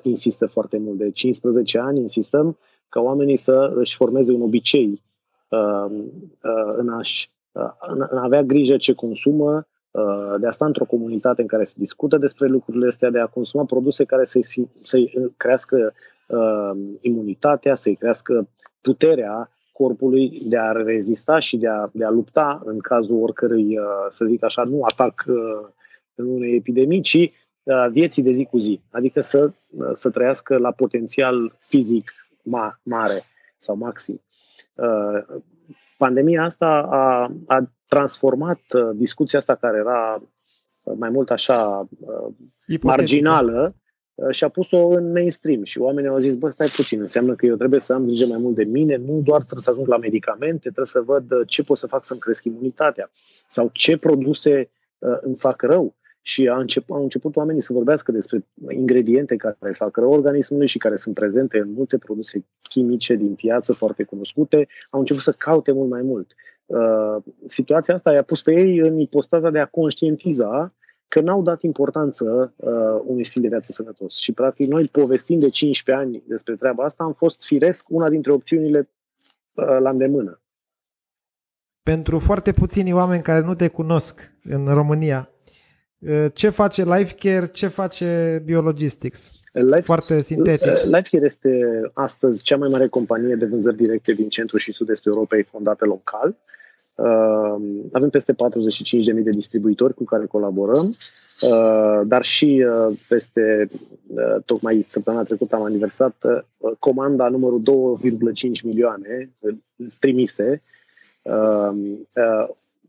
insistă 0.03 0.47
foarte 0.47 0.79
mult. 0.79 0.99
De 0.99 1.11
15 1.11 1.79
ani 1.79 2.01
insistăm 2.01 2.59
ca 2.89 3.01
oamenii 3.01 3.37
să 3.37 3.73
își 3.75 3.97
formeze 3.97 4.33
un 4.33 4.41
obicei 4.41 5.03
în 6.77 6.89
a-și 6.89 7.31
în 7.87 8.01
a 8.01 8.23
avea 8.23 8.43
grijă 8.43 8.77
ce 8.77 8.93
consumă, 8.93 9.55
Uh, 9.55 9.76
de 10.39 10.47
a 10.47 10.51
sta 10.51 10.65
într-o 10.67 10.85
comunitate 10.85 11.41
în 11.41 11.47
care 11.47 11.65
se 11.65 11.75
discută 11.77 12.17
despre 12.17 12.47
lucrurile 12.47 12.87
astea, 12.87 13.11
de 13.11 13.19
a 13.19 13.27
consuma 13.27 13.65
produse 13.65 14.05
care 14.05 14.25
să-i, 14.25 14.69
să-i 14.83 15.33
crească 15.37 15.93
uh, 16.27 16.71
imunitatea, 17.01 17.75
să-i 17.75 17.95
crească 17.95 18.49
puterea 18.81 19.51
corpului 19.73 20.43
de 20.49 20.59
a 20.59 20.73
rezista 20.73 21.39
și 21.39 21.57
de 21.57 21.69
a, 21.69 21.89
de 21.93 22.05
a 22.05 22.11
lupta 22.11 22.63
în 22.65 22.79
cazul 22.79 23.23
oricărui, 23.23 23.79
uh, 23.79 23.85
să 24.11 24.25
zic 24.25 24.45
așa, 24.45 24.63
nu 24.63 24.83
atac 24.83 25.25
uh, 25.27 25.69
în 26.15 26.27
unei 26.27 26.57
epidemii, 26.57 27.01
ci 27.01 27.15
uh, 27.63 27.87
vieții 27.91 28.23
de 28.23 28.33
zi 28.33 28.45
cu 28.45 28.59
zi. 28.59 28.81
Adică 28.91 29.21
să, 29.21 29.51
uh, 29.71 29.91
să 29.93 30.11
trăiască 30.11 30.57
la 30.57 30.71
potențial 30.71 31.53
fizic 31.67 32.13
ma, 32.43 32.81
mare 32.83 33.23
sau 33.59 33.77
maxim. 33.77 34.21
Uh, 34.75 35.41
pandemia 35.97 36.45
asta 36.45 36.67
a, 36.91 37.33
a 37.47 37.71
transformat 37.89 38.61
uh, 38.75 38.91
discuția 38.95 39.39
asta 39.39 39.55
care 39.55 39.79
era 39.79 40.23
uh, 40.83 40.95
mai 40.99 41.11
mult 41.11 41.31
așa 41.31 41.89
uh, 42.01 42.35
Ipotetică. 42.67 42.87
marginală 42.87 43.75
și 44.31 44.45
a 44.45 44.49
pus-o 44.49 44.89
în 44.89 45.13
mainstream 45.13 45.65
și 45.65 45.79
oamenii 45.79 46.11
au 46.11 46.19
zis, 46.19 46.35
bă, 46.35 46.51
stai 46.51 46.69
puțin, 46.77 47.01
înseamnă 47.01 47.35
că 47.35 47.47
eu 47.47 47.57
trebuie 47.57 47.81
să 47.81 47.93
am 47.93 48.05
grijă 48.05 48.27
mai 48.27 48.39
mult 48.39 48.55
de 48.55 48.65
mine, 48.65 48.97
nu 48.97 49.21
doar 49.25 49.39
trebuie 49.39 49.63
să 49.63 49.71
ajung 49.71 49.87
la 49.87 49.99
medicamente, 49.99 50.59
trebuie 50.59 50.87
să 50.87 51.01
văd 51.01 51.45
ce 51.47 51.63
pot 51.63 51.77
să 51.77 51.87
fac 51.87 52.05
să-mi 52.05 52.21
cresc 52.21 52.45
imunitatea 52.45 53.11
sau 53.49 53.71
ce 53.73 53.97
produse 53.97 54.71
uh, 54.99 55.19
îmi 55.21 55.37
fac 55.37 55.63
rău. 55.63 55.95
Și 56.23 56.49
a 56.49 56.59
început, 56.59 56.97
au 56.97 57.03
început 57.03 57.37
oamenii 57.37 57.63
să 57.63 57.73
vorbească 57.73 58.13
despre 58.13 58.47
ingrediente 58.69 59.37
care 59.37 59.73
fac 59.73 59.97
rău 59.97 60.11
organismului 60.11 60.67
și 60.67 60.79
care 60.79 60.97
sunt 60.97 61.15
prezente 61.15 61.59
în 61.59 61.73
multe 61.73 61.99
produse 61.99 62.45
chimice 62.63 63.15
din 63.15 63.35
piață 63.35 63.73
foarte 63.73 64.03
cunoscute, 64.03 64.69
au 64.91 65.01
început 65.01 65.23
să 65.23 65.33
caute 65.33 65.73
mult 65.73 65.91
mai 65.91 66.03
mult. 66.03 66.35
Uh, 66.67 67.17
situația 67.47 67.95
asta 67.95 68.13
i-a 68.13 68.23
pus 68.23 68.43
pe 68.43 68.53
ei 68.53 68.79
în 68.79 68.99
ipostaza 68.99 69.51
de 69.51 69.59
a 69.59 69.67
conștientiza 69.67 70.75
că 71.09 71.21
n-au 71.21 71.43
dat 71.43 71.63
importanță 71.63 72.55
uh, 72.57 73.01
unui 73.05 73.25
stil 73.25 73.43
de 73.43 73.49
viață 73.49 73.73
sănătos. 73.73 74.17
Și, 74.17 74.33
practic, 74.33 74.69
noi, 74.69 74.89
povestind 74.89 75.41
de 75.41 75.49
15 75.49 76.05
ani 76.05 76.23
despre 76.27 76.57
treaba 76.57 76.85
asta, 76.85 77.05
am 77.05 77.13
fost 77.13 77.45
firesc 77.45 77.85
una 77.89 78.09
dintre 78.09 78.33
opțiunile 78.33 78.91
uh, 79.53 79.77
la 79.81 79.91
îndemână. 79.91 80.41
Pentru 81.83 82.19
foarte 82.19 82.53
puțini 82.53 82.93
oameni 82.93 83.23
care 83.23 83.41
nu 83.41 83.55
te 83.55 83.69
cunosc 83.69 84.33
în 84.43 84.67
România, 84.67 85.31
uh, 85.99 86.27
ce 86.35 86.49
face 86.49 86.85
LifeCare, 86.85 87.47
ce 87.47 87.67
face 87.67 88.41
Biologistics? 88.45 89.31
Life, 89.63 89.81
Foarte 89.81 90.21
sintetic. 90.21 90.73
Uh, 90.73 90.83
LifeCare 90.83 91.25
este 91.25 91.81
astăzi 91.93 92.43
cea 92.43 92.57
mai 92.57 92.69
mare 92.69 92.89
companie 92.89 93.35
de 93.35 93.47
vânzări 93.47 93.77
directe 93.77 94.13
din 94.13 94.29
centrul 94.29 94.59
și 94.59 94.73
sud-estul 94.73 95.13
Europei 95.13 95.43
fondată 95.43 95.85
local. 95.85 96.37
Uh, 96.95 97.57
avem 97.93 98.11
peste 98.11 98.33
45.000 98.33 98.39
de 99.23 99.31
distribuitori 99.31 99.95
cu 99.95 100.05
care 100.05 100.27
colaborăm, 100.27 100.95
uh, 101.41 102.01
dar 102.05 102.25
și 102.25 102.65
uh, 102.67 102.99
peste, 103.09 103.69
uh, 104.07 104.37
tocmai 104.45 104.85
săptămâna 104.89 105.23
trecută 105.23 105.57
am 105.57 105.63
aniversat 105.63 106.17
uh, 106.23 106.73
comanda 106.79 107.29
numărul 107.29 107.63
2,5 108.51 108.63
milioane 108.63 109.31
uh, 109.39 109.55
trimise. 109.99 110.63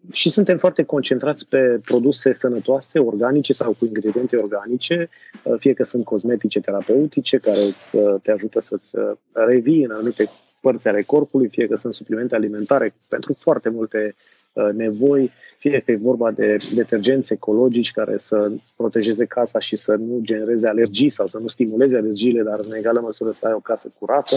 Uh, 0.01 0.07
uh, 0.07 0.13
și 0.13 0.29
suntem 0.29 0.57
foarte 0.57 0.83
concentrați 0.83 1.47
pe 1.47 1.79
produse 1.85 2.33
sănătoase, 2.33 2.99
organice 2.99 3.53
sau 3.53 3.75
cu 3.79 3.85
ingrediente 3.85 4.35
organice, 4.35 5.09
uh, 5.43 5.55
fie 5.57 5.73
că 5.73 5.83
sunt 5.83 6.03
cosmetice 6.03 6.59
terapeutice 6.59 7.37
care 7.37 7.59
îți, 7.59 7.95
uh, 7.95 8.15
te 8.21 8.31
ajută 8.31 8.59
să-ți 8.59 8.97
uh, 8.97 9.11
revii 9.31 9.83
în 9.83 9.91
anumite 9.91 10.29
părți 10.59 10.87
ale 10.87 11.01
corpului, 11.01 11.49
fie 11.49 11.67
că 11.67 11.75
sunt 11.75 11.93
suplimente 11.93 12.35
alimentare 12.35 12.93
pentru 13.09 13.33
foarte 13.33 13.69
multe 13.69 14.15
Uh, 14.17 14.36
nevoi, 14.73 15.31
fie 15.57 15.81
că 15.85 15.91
e 15.91 15.95
vorba 15.95 16.31
de 16.31 16.57
detergenți 16.73 17.33
ecologici 17.33 17.91
care 17.91 18.17
să 18.17 18.51
protejeze 18.75 19.25
casa 19.25 19.59
și 19.59 19.75
să 19.75 19.95
nu 19.95 20.19
genereze 20.21 20.67
alergii 20.67 21.09
sau 21.09 21.27
să 21.27 21.37
nu 21.37 21.47
stimuleze 21.47 21.97
alergiile, 21.97 22.41
dar 22.41 22.59
în 22.59 22.73
egală 22.73 22.99
măsură 22.99 23.31
să 23.31 23.47
ai 23.47 23.53
o 23.53 23.59
casă 23.59 23.91
curată. 23.99 24.35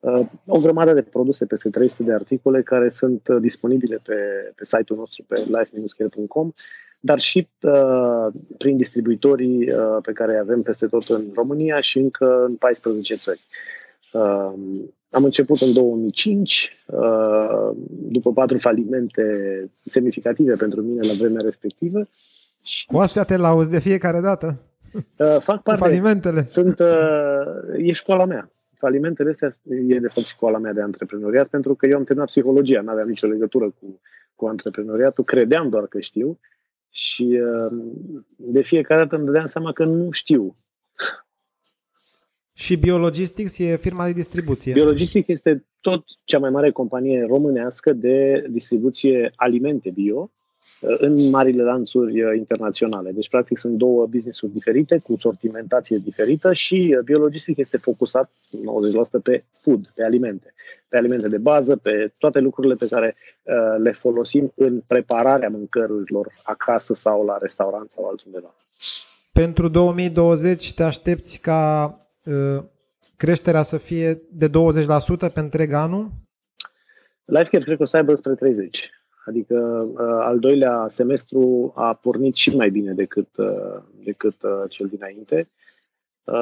Uh, 0.00 0.26
o 0.46 0.58
grămadă 0.58 0.92
de 0.92 1.02
produse, 1.02 1.44
peste 1.44 1.70
300 1.70 2.02
de 2.02 2.12
articole 2.12 2.62
care 2.62 2.88
sunt 2.88 3.28
uh, 3.28 3.36
disponibile 3.40 3.98
pe, 4.04 4.14
pe 4.54 4.64
site-ul 4.64 4.98
nostru, 4.98 5.24
pe 5.28 5.34
life-care.com 5.46 6.52
dar 7.00 7.18
și 7.18 7.48
uh, 7.60 8.26
prin 8.58 8.76
distribuitorii 8.76 9.72
uh, 9.72 9.96
pe 10.02 10.12
care 10.12 10.32
îi 10.32 10.38
avem 10.38 10.62
peste 10.62 10.86
tot 10.86 11.08
în 11.08 11.24
România 11.34 11.80
și 11.80 11.98
încă 11.98 12.44
în 12.48 12.56
14 12.56 13.14
țări. 13.14 13.40
Uh, 14.12 14.52
am 15.10 15.24
început 15.24 15.60
în 15.60 15.72
2005, 15.72 16.76
uh, 16.86 17.70
după 17.88 18.32
patru 18.32 18.58
falimente 18.58 19.24
semnificative 19.84 20.54
pentru 20.54 20.80
mine 20.82 21.00
la 21.02 21.12
vremea 21.18 21.42
respectivă. 21.42 22.06
Cu 22.86 22.98
astea 22.98 23.24
te 23.24 23.36
lauzi 23.36 23.70
de 23.70 23.78
fiecare 23.78 24.20
dată? 24.20 24.60
Uh, 24.92 25.36
fac 25.38 25.62
parte. 25.62 25.80
Falimentele. 25.80 26.44
Sunt, 26.44 26.78
uh, 26.78 27.86
e 27.86 27.92
școala 27.92 28.24
mea. 28.24 28.50
Falimentele 28.78 29.30
astea 29.30 29.52
e 29.88 29.98
de 29.98 30.06
fapt 30.06 30.26
școala 30.26 30.58
mea 30.58 30.72
de 30.72 30.82
antreprenoriat, 30.82 31.46
pentru 31.46 31.74
că 31.74 31.86
eu 31.86 31.96
am 31.96 32.04
terminat 32.04 32.28
psihologia, 32.28 32.80
nu 32.80 32.90
aveam 32.90 33.08
nicio 33.08 33.26
legătură 33.26 33.64
cu, 33.64 34.00
cu 34.34 34.46
antreprenoriatul, 34.46 35.24
credeam 35.24 35.68
doar 35.68 35.86
că 35.86 36.00
știu 36.00 36.38
și 36.90 37.40
de 38.36 38.60
fiecare 38.60 39.00
dată 39.00 39.16
îmi 39.16 39.24
dădeam 39.24 39.46
seama 39.46 39.72
că 39.72 39.84
nu 39.84 40.10
știu 40.10 40.56
și 42.60 42.76
Biologistics 42.76 43.58
e 43.58 43.76
firma 43.76 44.06
de 44.06 44.12
distribuție. 44.12 44.72
Biologistics 44.72 45.28
este 45.28 45.64
tot 45.80 46.04
cea 46.24 46.38
mai 46.38 46.50
mare 46.50 46.70
companie 46.70 47.26
românească 47.28 47.92
de 47.92 48.46
distribuție 48.50 49.30
alimente 49.34 49.90
bio 49.90 50.30
uh, 50.80 50.96
în 50.98 51.30
marile 51.30 51.62
lanțuri 51.62 52.22
uh, 52.22 52.36
internaționale. 52.36 53.10
Deci, 53.10 53.28
practic, 53.28 53.58
sunt 53.58 53.76
două 53.76 54.06
business-uri 54.06 54.52
diferite, 54.52 54.98
cu 54.98 55.16
sortimentație 55.18 55.98
diferită 56.04 56.52
și 56.52 56.94
uh, 56.96 57.04
Biologistic 57.04 57.56
este 57.56 57.76
focusat 57.76 58.30
90% 59.18 59.22
pe 59.22 59.44
food, 59.60 59.92
pe 59.94 60.04
alimente. 60.04 60.54
Pe 60.88 60.96
alimente 60.96 61.28
de 61.28 61.38
bază, 61.38 61.76
pe 61.76 62.12
toate 62.18 62.38
lucrurile 62.40 62.74
pe 62.74 62.86
care 62.86 63.16
uh, 63.42 63.54
le 63.82 63.92
folosim 63.92 64.52
în 64.54 64.82
prepararea 64.86 65.48
mâncărurilor 65.48 66.32
acasă 66.42 66.94
sau 66.94 67.24
la 67.24 67.38
restaurant 67.40 67.90
sau 67.90 68.08
altundeva. 68.08 68.54
Pentru 69.32 69.68
2020 69.68 70.74
te 70.74 70.82
aștepți 70.82 71.40
ca 71.40 71.96
Uh, 71.96 72.06
creșterea 73.16 73.62
să 73.62 73.76
fie 73.76 74.22
de 74.32 74.48
20% 74.48 74.50
pe 75.32 75.40
întreg 75.40 75.72
anul? 75.72 76.10
LifeCare 77.24 77.64
cred 77.64 77.76
că 77.76 77.82
o 77.82 77.86
să 77.86 77.96
aibă 77.96 78.14
spre 78.14 78.34
30. 78.34 78.90
Adică 79.24 79.88
uh, 79.92 79.98
al 80.00 80.38
doilea 80.38 80.86
semestru 80.88 81.72
a 81.76 81.94
pornit 81.94 82.34
și 82.34 82.56
mai 82.56 82.70
bine 82.70 82.92
decât, 82.92 83.36
uh, 83.36 83.82
decât 84.04 84.36
cel 84.68 84.86
dinainte. 84.86 85.48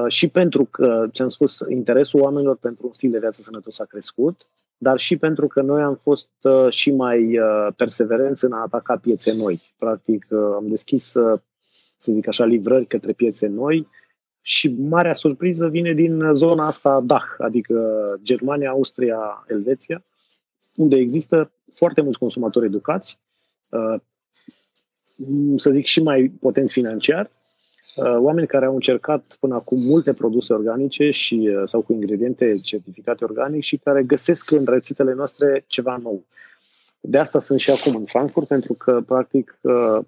Și 0.08 0.28
pentru 0.28 0.64
că, 0.64 1.06
ți-am 1.12 1.28
spus, 1.28 1.64
interesul 1.68 2.20
oamenilor 2.20 2.56
pentru 2.56 2.87
un 2.87 2.92
stil 2.92 3.11
de 3.11 3.18
viață 3.18 3.42
sănătos 3.42 3.78
a 3.78 3.85
crescut, 3.85 4.47
dar 4.76 4.99
și 4.99 5.16
pentru 5.16 5.47
că 5.47 5.61
noi 5.62 5.82
am 5.82 5.94
fost 5.94 6.28
și 6.68 6.90
mai 6.90 7.38
perseverenți 7.76 8.44
în 8.44 8.52
a 8.52 8.61
ataca 8.61 8.97
piețe 8.97 9.32
noi. 9.32 9.61
Practic, 9.78 10.26
am 10.32 10.68
deschis, 10.68 11.04
să 11.99 12.12
zic 12.12 12.28
așa, 12.28 12.44
livrări 12.44 12.87
către 12.87 13.12
piețe 13.12 13.47
noi, 13.47 13.87
și 14.48 14.74
marea 14.78 15.14
surpriză 15.14 15.68
vine 15.68 15.92
din 15.92 16.30
zona 16.32 16.66
asta 16.66 17.00
DAH, 17.04 17.24
adică 17.38 17.78
Germania, 18.22 18.70
Austria, 18.70 19.44
Elveția, 19.48 20.04
unde 20.76 20.96
există 20.96 21.52
foarte 21.74 22.00
mulți 22.00 22.18
consumatori 22.18 22.66
educați, 22.66 23.18
uh, 23.68 24.00
să 25.56 25.70
zic 25.70 25.86
și 25.86 26.02
mai 26.02 26.32
potenți 26.40 26.72
financiar, 26.72 27.30
uh, 27.96 28.16
oameni 28.18 28.46
care 28.46 28.66
au 28.66 28.74
încercat 28.74 29.36
până 29.40 29.54
acum 29.54 29.80
multe 29.80 30.12
produse 30.12 30.52
organice 30.52 31.10
și, 31.10 31.50
uh, 31.56 31.62
sau 31.64 31.82
cu 31.82 31.92
ingrediente 31.92 32.58
certificate 32.62 33.24
organic 33.24 33.62
și 33.62 33.76
care 33.76 34.02
găsesc 34.02 34.50
în 34.50 34.64
rețetele 34.68 35.12
noastre 35.12 35.64
ceva 35.66 35.96
nou. 35.96 36.24
De 37.00 37.18
asta 37.18 37.40
sunt 37.40 37.58
și 37.58 37.70
acum 37.70 37.94
în 37.94 38.04
Frankfurt, 38.04 38.46
pentru 38.46 38.72
că, 38.72 39.00
practic... 39.06 39.58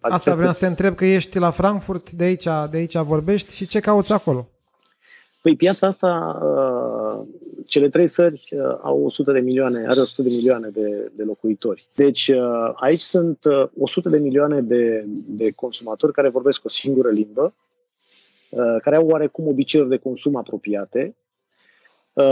Asta 0.00 0.34
vreau 0.34 0.52
să 0.52 0.58
te 0.58 0.66
întreb, 0.66 0.94
că 0.94 1.04
ești 1.04 1.38
la 1.38 1.50
Frankfurt, 1.50 2.10
de 2.10 2.24
aici, 2.24 2.44
de 2.70 2.76
aici 2.76 2.96
vorbești 2.96 3.54
și 3.54 3.66
ce 3.66 3.80
cauți 3.80 4.12
acolo? 4.12 4.48
Păi 5.42 5.56
piața 5.56 5.86
asta, 5.86 6.40
uh, 6.42 7.26
cele 7.66 7.88
trei 7.88 8.08
țări 8.08 8.48
uh, 8.50 8.78
au 8.82 9.04
100 9.04 9.32
de 9.32 9.38
milioane, 9.38 9.78
are 9.88 10.00
100 10.00 10.22
de 10.22 10.28
milioane 10.28 10.68
de, 10.68 11.10
de 11.16 11.22
locuitori. 11.22 11.86
Deci 11.94 12.28
uh, 12.28 12.72
aici 12.74 13.00
sunt 13.00 13.38
100 13.78 14.08
de 14.08 14.18
milioane 14.18 14.60
de, 14.60 15.04
de 15.26 15.50
consumatori 15.50 16.12
care 16.12 16.28
vorbesc 16.28 16.64
o 16.64 16.68
singură 16.68 17.10
limbă, 17.10 17.54
care 18.82 18.96
au 18.96 19.06
oarecum 19.06 19.46
obiceiuri 19.46 19.88
de 19.90 19.96
consum 19.96 20.36
apropiate 20.36 21.14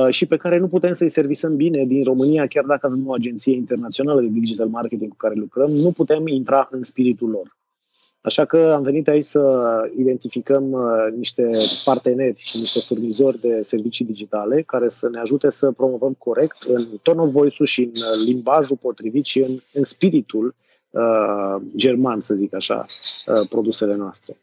și 0.08 0.26
pe 0.26 0.36
care 0.36 0.58
nu 0.58 0.68
putem 0.68 0.92
să-i 0.92 1.08
servisăm 1.08 1.56
bine 1.56 1.84
din 1.84 2.04
România, 2.04 2.46
chiar 2.46 2.64
dacă 2.64 2.86
avem 2.86 3.06
o 3.06 3.12
agenție 3.12 3.54
internațională 3.54 4.20
de 4.20 4.28
digital 4.30 4.68
marketing 4.68 5.10
cu 5.10 5.16
care 5.16 5.34
lucrăm, 5.34 5.70
nu 5.70 5.92
putem 5.92 6.26
intra 6.26 6.68
în 6.70 6.82
spiritul 6.82 7.30
lor. 7.30 7.56
Așa 8.20 8.44
că 8.44 8.72
am 8.76 8.82
venit 8.82 9.08
aici 9.08 9.24
să 9.24 9.64
identificăm 9.98 10.70
uh, 10.70 10.82
niște 11.16 11.56
parteneri 11.84 12.40
și 12.44 12.58
niște 12.58 12.80
furnizori 12.80 13.40
de 13.40 13.62
servicii 13.62 14.04
digitale 14.04 14.62
care 14.62 14.88
să 14.88 15.08
ne 15.08 15.18
ajute 15.18 15.50
să 15.50 15.70
promovăm 15.70 16.14
corect 16.18 16.62
în 16.62 16.84
tone 17.02 17.20
of 17.20 17.30
voice 17.30 17.64
și 17.64 17.82
în 17.82 17.88
uh, 17.88 18.24
limbajul 18.24 18.76
potrivit 18.76 19.24
și 19.24 19.38
în, 19.38 19.60
în 19.72 19.84
spiritul 19.84 20.54
uh, 20.90 21.56
german, 21.76 22.20
să 22.20 22.34
zic 22.34 22.54
așa, 22.54 22.86
uh, 23.26 23.48
produsele 23.48 23.94
noastre. 23.94 24.36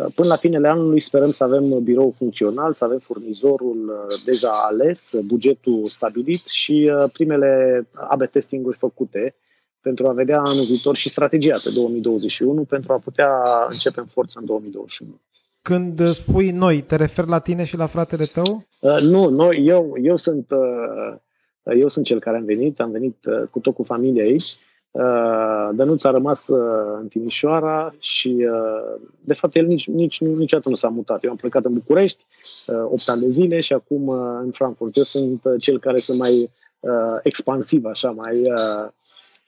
Uh, 0.00 0.12
până 0.14 0.28
la 0.28 0.36
finele 0.36 0.68
anului 0.68 1.00
sperăm 1.00 1.30
să 1.30 1.44
avem 1.44 1.82
birou 1.82 2.10
funcțional, 2.16 2.74
să 2.74 2.84
avem 2.84 2.98
furnizorul 2.98 4.06
deja 4.24 4.50
ales, 4.50 5.14
bugetul 5.24 5.86
stabilit 5.86 6.46
și 6.46 6.92
primele 7.12 7.86
AB 7.92 8.26
testing-uri 8.26 8.76
făcute 8.76 9.34
pentru 9.80 10.08
a 10.08 10.12
vedea 10.12 10.38
anul 10.38 10.64
viitor 10.64 10.96
și 10.96 11.08
strategia 11.08 11.58
pe 11.64 11.70
2021 11.70 12.64
pentru 12.64 12.92
a 12.92 12.98
putea 12.98 13.30
începe 13.68 14.00
în 14.00 14.06
forță 14.06 14.38
în 14.38 14.46
2021. 14.46 15.20
Când 15.62 16.10
spui 16.10 16.50
noi, 16.50 16.82
te 16.82 16.96
referi 16.96 17.28
la 17.28 17.38
tine 17.38 17.64
și 17.64 17.76
la 17.76 17.86
fratele 17.86 18.24
tău? 18.24 18.66
Uh, 18.80 19.00
nu, 19.00 19.28
noi, 19.28 19.64
eu, 19.66 19.94
eu, 20.02 20.16
sunt, 20.16 20.50
uh, 20.50 21.76
eu 21.78 21.88
sunt 21.88 22.04
cel 22.04 22.20
care 22.20 22.36
am 22.36 22.44
venit, 22.44 22.80
am 22.80 22.90
venit 22.90 23.24
uh, 23.24 23.48
cu 23.50 23.58
tot 23.58 23.74
cu 23.74 23.82
familia 23.82 24.22
aici. 24.22 24.56
Uh, 24.90 25.68
Dănuț 25.72 26.04
a 26.04 26.10
rămas 26.10 26.48
uh, 26.48 26.98
în 27.00 27.08
Timișoara 27.08 27.94
și, 27.98 28.46
uh, 28.52 29.00
de 29.20 29.34
fapt, 29.34 29.56
el 29.56 29.66
nici, 29.66 29.88
nici, 29.88 30.20
niciodată 30.20 30.68
nu 30.68 30.74
s-a 30.74 30.88
mutat. 30.88 31.24
Eu 31.24 31.30
am 31.30 31.36
plecat 31.36 31.64
în 31.64 31.72
București, 31.72 32.24
uh, 32.66 32.84
8 32.84 33.08
ani 33.08 33.20
de 33.20 33.28
zile 33.28 33.60
și 33.60 33.72
acum 33.72 34.06
uh, 34.06 34.40
în 34.42 34.50
Frankfurt. 34.50 34.96
Eu 34.96 35.02
sunt 35.02 35.40
uh, 35.44 35.54
cel 35.58 35.78
care 35.78 35.98
sunt 35.98 36.18
mai 36.18 36.50
uh, 36.80 37.18
expansiv, 37.22 37.84
așa, 37.84 38.10
mai... 38.10 38.40
Uh, 38.40 38.88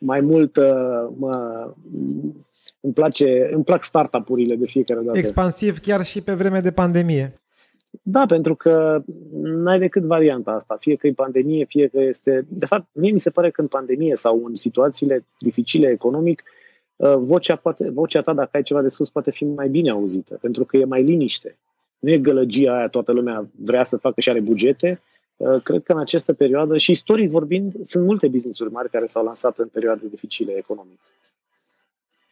mai 0.04 0.20
mult 0.20 0.56
uh, 0.56 1.08
mă, 1.16 1.66
îmi, 2.80 2.92
place, 2.92 3.50
îmi 3.52 3.64
plac 3.64 3.84
startup-urile 3.84 4.54
de 4.54 4.66
fiecare 4.66 5.00
dată. 5.00 5.18
Expansiv 5.18 5.78
chiar 5.78 6.04
și 6.04 6.20
pe 6.20 6.34
vreme 6.34 6.60
de 6.60 6.70
pandemie. 6.70 7.41
Da, 8.02 8.26
pentru 8.26 8.54
că 8.54 9.02
n-ai 9.42 9.78
decât 9.78 10.02
varianta 10.02 10.50
asta, 10.50 10.76
fie 10.80 10.96
că 10.96 11.06
e 11.06 11.12
pandemie, 11.12 11.64
fie 11.64 11.88
că 11.88 12.00
este... 12.00 12.46
De 12.48 12.66
fapt, 12.66 12.86
mie 12.92 13.10
mi 13.10 13.20
se 13.20 13.30
pare 13.30 13.50
că 13.50 13.60
în 13.60 13.66
pandemie 13.66 14.16
sau 14.16 14.44
în 14.44 14.54
situațiile 14.54 15.24
dificile 15.38 15.88
economic, 15.88 16.42
uh, 16.96 17.14
vocea, 17.16 17.56
poate, 17.56 17.90
vocea 17.90 18.22
ta, 18.22 18.32
dacă 18.32 18.50
ai 18.52 18.62
ceva 18.62 18.82
de 18.82 18.88
spus, 18.88 19.10
poate 19.10 19.30
fi 19.30 19.44
mai 19.44 19.68
bine 19.68 19.90
auzită, 19.90 20.38
pentru 20.40 20.64
că 20.64 20.76
e 20.76 20.84
mai 20.84 21.02
liniște. 21.02 21.58
Nu 21.98 22.10
e 22.10 22.18
gălăgia 22.18 22.76
aia, 22.76 22.88
toată 22.88 23.12
lumea 23.12 23.48
vrea 23.56 23.84
să 23.84 23.96
facă 23.96 24.20
și 24.20 24.30
are 24.30 24.40
bugete, 24.40 25.00
Uh, 25.42 25.62
cred 25.62 25.82
că 25.82 25.92
în 25.92 25.98
această 25.98 26.32
perioadă, 26.32 26.78
și 26.78 26.90
istoric 26.90 27.30
vorbind, 27.30 27.74
sunt 27.82 28.04
multe 28.04 28.28
business-uri 28.28 28.72
mari 28.72 28.90
care 28.90 29.06
s-au 29.06 29.24
lansat 29.24 29.58
în 29.58 29.68
perioade 29.68 30.06
dificile 30.10 30.52
economic. 30.52 30.98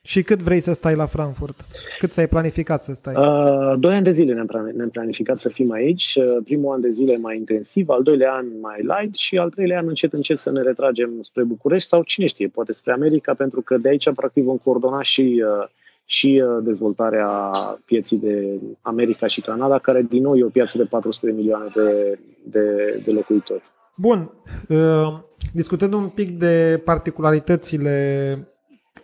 Și 0.02 0.22
cât 0.22 0.42
vrei 0.42 0.60
să 0.60 0.72
stai 0.72 0.94
la 0.94 1.06
Frankfurt? 1.06 1.64
Cât 1.98 2.10
ți-ai 2.10 2.28
planificat 2.28 2.82
să 2.82 2.92
stai? 2.92 3.14
Uh, 3.16 3.78
doi 3.78 3.94
ani 3.94 4.04
de 4.04 4.10
zile 4.10 4.32
ne-am, 4.34 4.90
planificat 4.90 5.38
să 5.38 5.48
fim 5.48 5.70
aici. 5.70 6.14
Uh, 6.14 6.42
primul 6.44 6.74
an 6.74 6.80
de 6.80 6.88
zile 6.88 7.16
mai 7.16 7.36
intensiv, 7.36 7.88
al 7.88 8.02
doilea 8.02 8.32
an 8.32 8.46
mai 8.60 8.78
light 8.80 9.14
și 9.14 9.36
al 9.36 9.50
treilea 9.50 9.78
an 9.78 9.88
încet 9.88 10.12
încet 10.12 10.38
să 10.38 10.50
ne 10.50 10.62
retragem 10.62 11.10
spre 11.22 11.42
București 11.42 11.88
sau 11.88 12.02
cine 12.02 12.26
știe, 12.26 12.48
poate 12.48 12.72
spre 12.72 12.92
America, 12.92 13.34
pentru 13.34 13.60
că 13.60 13.76
de 13.76 13.88
aici 13.88 14.12
practic 14.12 14.44
vom 14.44 14.56
coordona 14.56 15.02
și 15.02 15.44
uh, 15.60 15.68
și 16.10 16.42
uh, 16.44 16.62
dezvoltarea 16.62 17.50
pieții 17.84 18.16
de 18.16 18.60
America 18.80 19.26
și 19.26 19.40
Canada, 19.40 19.78
care 19.78 20.02
din 20.08 20.22
nou 20.22 20.36
e 20.36 20.44
o 20.44 20.48
piață 20.48 20.78
de 20.78 20.84
400 20.84 21.26
de 21.26 21.32
milioane 21.32 21.70
de, 21.74 22.18
de, 22.42 23.00
de 23.04 23.10
locuitori. 23.10 23.62
Bun. 23.96 24.30
Uh, 24.68 25.18
discutând 25.52 25.92
un 25.92 26.08
pic 26.08 26.30
de 26.30 26.82
particularitățile 26.84 28.48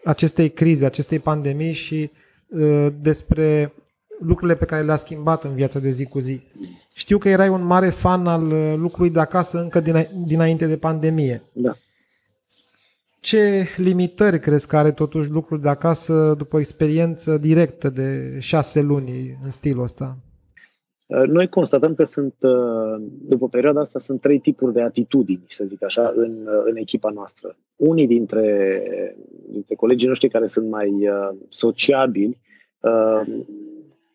acestei 0.04 0.50
crize, 0.50 0.84
acestei 0.84 1.18
pandemii 1.18 1.72
și 1.72 2.10
uh, 2.46 2.86
despre 3.00 3.72
lucrurile 4.20 4.56
pe 4.56 4.64
care 4.64 4.82
le-a 4.82 4.96
schimbat 4.96 5.44
în 5.44 5.54
viața 5.54 5.78
de 5.78 5.90
zi 5.90 6.04
cu 6.04 6.18
zi. 6.18 6.40
Știu 6.94 7.18
că 7.18 7.28
erai 7.28 7.48
un 7.48 7.64
mare 7.64 7.88
fan 7.88 8.26
al 8.26 8.78
lucrului 8.80 9.10
de 9.10 9.20
acasă 9.20 9.58
încă 9.60 10.08
dinainte 10.26 10.66
de 10.66 10.76
pandemie. 10.76 11.42
Da. 11.52 11.76
Ce 13.20 13.68
limitări 13.76 14.40
crezi 14.40 14.66
că 14.66 14.76
are 14.76 14.92
totuși 14.92 15.28
lucrul 15.28 15.60
de 15.60 15.68
acasă 15.68 16.34
după 16.38 16.56
o 16.56 16.58
experiență 16.58 17.38
directă 17.38 17.90
de 17.90 18.36
șase 18.38 18.80
luni 18.80 19.38
în 19.44 19.50
stilul 19.50 19.82
ăsta? 19.82 20.18
Uh, 21.06 21.22
noi 21.22 21.48
constatăm 21.48 21.94
că 21.94 22.04
sunt, 22.04 22.34
uh, 22.40 23.02
după 23.28 23.48
perioada 23.48 23.80
asta, 23.80 23.98
sunt 23.98 24.20
trei 24.20 24.38
tipuri 24.38 24.72
de 24.72 24.80
atitudini, 24.80 25.44
să 25.48 25.64
zic 25.64 25.82
așa, 25.82 26.12
în, 26.16 26.46
uh, 26.46 26.62
în 26.64 26.76
echipa 26.76 27.10
noastră. 27.10 27.56
Unii 27.76 28.06
dintre, 28.06 28.82
dintre 29.48 29.74
colegii 29.74 30.08
noștri 30.08 30.28
care 30.28 30.46
sunt 30.46 30.68
mai 30.68 31.08
sociabili 31.48 32.38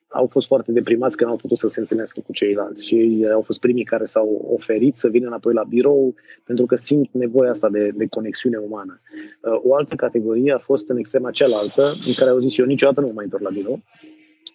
au 0.07 0.27
fost 0.27 0.47
foarte 0.47 0.71
deprimați 0.71 1.17
că 1.17 1.23
nu 1.23 1.29
au 1.29 1.35
putut 1.35 1.57
să 1.57 1.67
se 1.67 1.79
întâlnească 1.79 2.19
cu 2.25 2.31
ceilalți 2.31 2.87
și 2.87 2.95
ei 2.95 3.31
au 3.31 3.41
fost 3.41 3.59
primii 3.59 3.83
care 3.83 4.05
s-au 4.05 4.47
oferit 4.53 4.95
să 4.95 5.09
vină 5.09 5.27
înapoi 5.27 5.53
la 5.53 5.63
birou 5.63 6.15
pentru 6.43 6.65
că 6.65 6.75
simt 6.75 7.09
nevoia 7.11 7.49
asta 7.49 7.69
de, 7.69 7.91
de 7.95 8.07
conexiune 8.07 8.57
umană. 8.57 9.01
Uh, 9.41 9.59
o 9.63 9.75
altă 9.75 9.95
categorie 9.95 10.53
a 10.53 10.57
fost 10.57 10.89
în 10.89 10.97
extrema 10.97 11.31
cealaltă, 11.31 11.81
în 12.07 12.13
care 12.15 12.29
au 12.29 12.39
zis 12.39 12.57
eu 12.57 12.65
niciodată 12.65 12.99
nu 12.99 13.07
mă 13.07 13.13
mai 13.15 13.23
întorc 13.23 13.43
la 13.43 13.49
birou, 13.49 13.79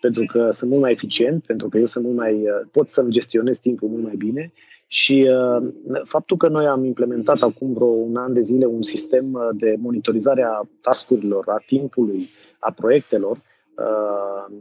pentru 0.00 0.24
că 0.26 0.50
sunt 0.50 0.70
mult 0.70 0.82
mai 0.82 0.92
eficient, 0.92 1.44
pentru 1.44 1.68
că 1.68 1.78
eu 1.78 1.86
sunt 1.86 2.04
mult 2.04 2.16
mai, 2.16 2.34
uh, 2.34 2.68
pot 2.72 2.88
să-mi 2.88 3.10
gestionez 3.10 3.58
timpul 3.58 3.88
mult 3.88 4.02
mai 4.02 4.16
bine 4.16 4.52
și 4.86 5.30
uh, 5.30 5.68
faptul 6.04 6.36
că 6.36 6.48
noi 6.48 6.66
am 6.66 6.84
implementat 6.84 7.42
acum 7.42 7.72
vreo 7.72 7.86
un 7.86 8.16
an 8.16 8.32
de 8.32 8.40
zile 8.40 8.66
un 8.66 8.82
sistem 8.82 9.32
uh, 9.32 9.48
de 9.52 9.74
monitorizare 9.78 10.42
a 10.42 10.60
tascurilor, 10.80 11.48
a 11.48 11.62
timpului, 11.66 12.28
a 12.58 12.72
proiectelor, 12.72 13.36
uh, 13.76 14.56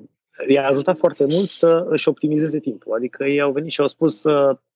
i-a 0.48 0.68
ajutat 0.68 0.98
foarte 0.98 1.26
mult 1.30 1.50
să 1.50 1.86
își 1.90 2.10
optimizeze 2.10 2.60
timpul. 2.60 2.96
Adică 2.96 3.26
ei 3.26 3.42
au 3.42 3.52
venit 3.52 3.72
și 3.72 3.82
au 3.82 3.88
spus 3.88 4.24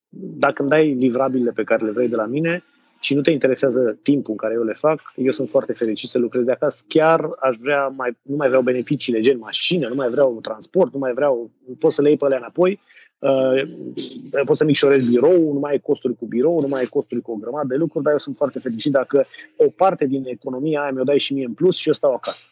dacă 0.09 0.61
îmi 0.61 0.69
dai 0.69 0.93
livrabilele 0.93 1.51
pe 1.51 1.63
care 1.63 1.85
le 1.85 1.91
vrei 1.91 2.07
de 2.07 2.15
la 2.15 2.25
mine 2.25 2.63
și 2.99 3.13
nu 3.13 3.21
te 3.21 3.31
interesează 3.31 3.99
timpul 4.01 4.31
în 4.31 4.37
care 4.37 4.53
eu 4.53 4.63
le 4.63 4.73
fac, 4.73 4.99
eu 5.15 5.31
sunt 5.31 5.49
foarte 5.49 5.73
fericit 5.73 6.09
să 6.09 6.17
lucrez 6.17 6.43
de 6.43 6.51
acasă. 6.51 6.83
Chiar 6.87 7.29
aș 7.39 7.55
vrea, 7.57 7.87
mai, 7.87 8.17
nu 8.21 8.35
mai 8.35 8.47
vreau 8.47 8.61
beneficiile 8.61 9.19
gen 9.19 9.37
mașină, 9.37 9.87
nu 9.87 9.95
mai 9.95 10.09
vreau 10.09 10.39
transport, 10.41 10.93
nu 10.93 10.99
mai 10.99 11.13
vreau, 11.13 11.51
pot 11.79 11.93
să 11.93 12.01
le 12.01 12.07
iei 12.07 12.17
pe 12.17 12.25
alea 12.25 12.37
înapoi, 12.37 12.79
uh, 13.19 14.43
pot 14.45 14.57
să 14.57 14.63
micșorez 14.63 15.09
birou, 15.09 15.53
nu 15.53 15.59
mai 15.59 15.71
ai 15.71 15.79
costuri 15.79 16.15
cu 16.15 16.25
birou, 16.25 16.61
nu 16.61 16.67
mai 16.67 16.79
ai 16.79 16.85
costuri 16.85 17.21
cu 17.21 17.31
o 17.31 17.35
grămadă 17.35 17.67
de 17.67 17.75
lucruri, 17.75 18.03
dar 18.03 18.13
eu 18.13 18.19
sunt 18.19 18.35
foarte 18.35 18.59
fericit 18.59 18.91
dacă 18.91 19.21
o 19.55 19.69
parte 19.69 20.05
din 20.05 20.23
economia 20.25 20.81
aia 20.81 20.91
mi-o 20.91 21.03
dai 21.03 21.19
și 21.19 21.33
mie 21.33 21.45
în 21.45 21.53
plus 21.53 21.75
și 21.75 21.87
eu 21.87 21.93
stau 21.93 22.13
acasă. 22.13 22.47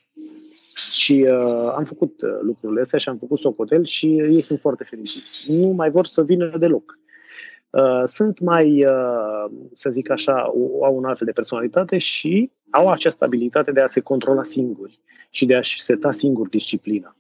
Și 0.91 1.27
uh, 1.29 1.73
am 1.75 1.83
făcut 1.83 2.21
uh, 2.21 2.29
lucrurile 2.41 2.81
astea 2.81 2.99
și 2.99 3.10
am 3.10 3.17
făcut 3.17 3.39
socotel 3.39 3.86
și 3.86 4.05
ei 4.05 4.41
sunt 4.41 4.60
foarte 4.60 4.83
fericiți. 4.83 5.51
Nu 5.51 5.67
mai 5.67 5.89
vor 5.89 6.05
să 6.05 6.23
vină 6.23 6.57
deloc. 6.57 6.99
Uh, 7.69 8.03
sunt 8.06 8.39
mai, 8.39 8.86
uh, 8.86 9.51
să 9.75 9.89
zic 9.89 10.10
așa, 10.10 10.41
au 10.82 10.95
un 10.95 11.06
altfel 11.06 11.25
de 11.25 11.34
personalitate 11.34 11.97
și 11.97 12.51
au 12.69 12.89
această 12.89 13.25
abilitate 13.25 13.71
de 13.71 13.82
a 13.82 13.88
se 13.88 13.99
controla 13.99 14.43
singuri 14.43 14.99
și 15.30 15.45
de 15.45 15.56
a-și 15.56 15.82
seta 15.82 16.12
singur 16.12 16.49
disciplina. 16.49 17.15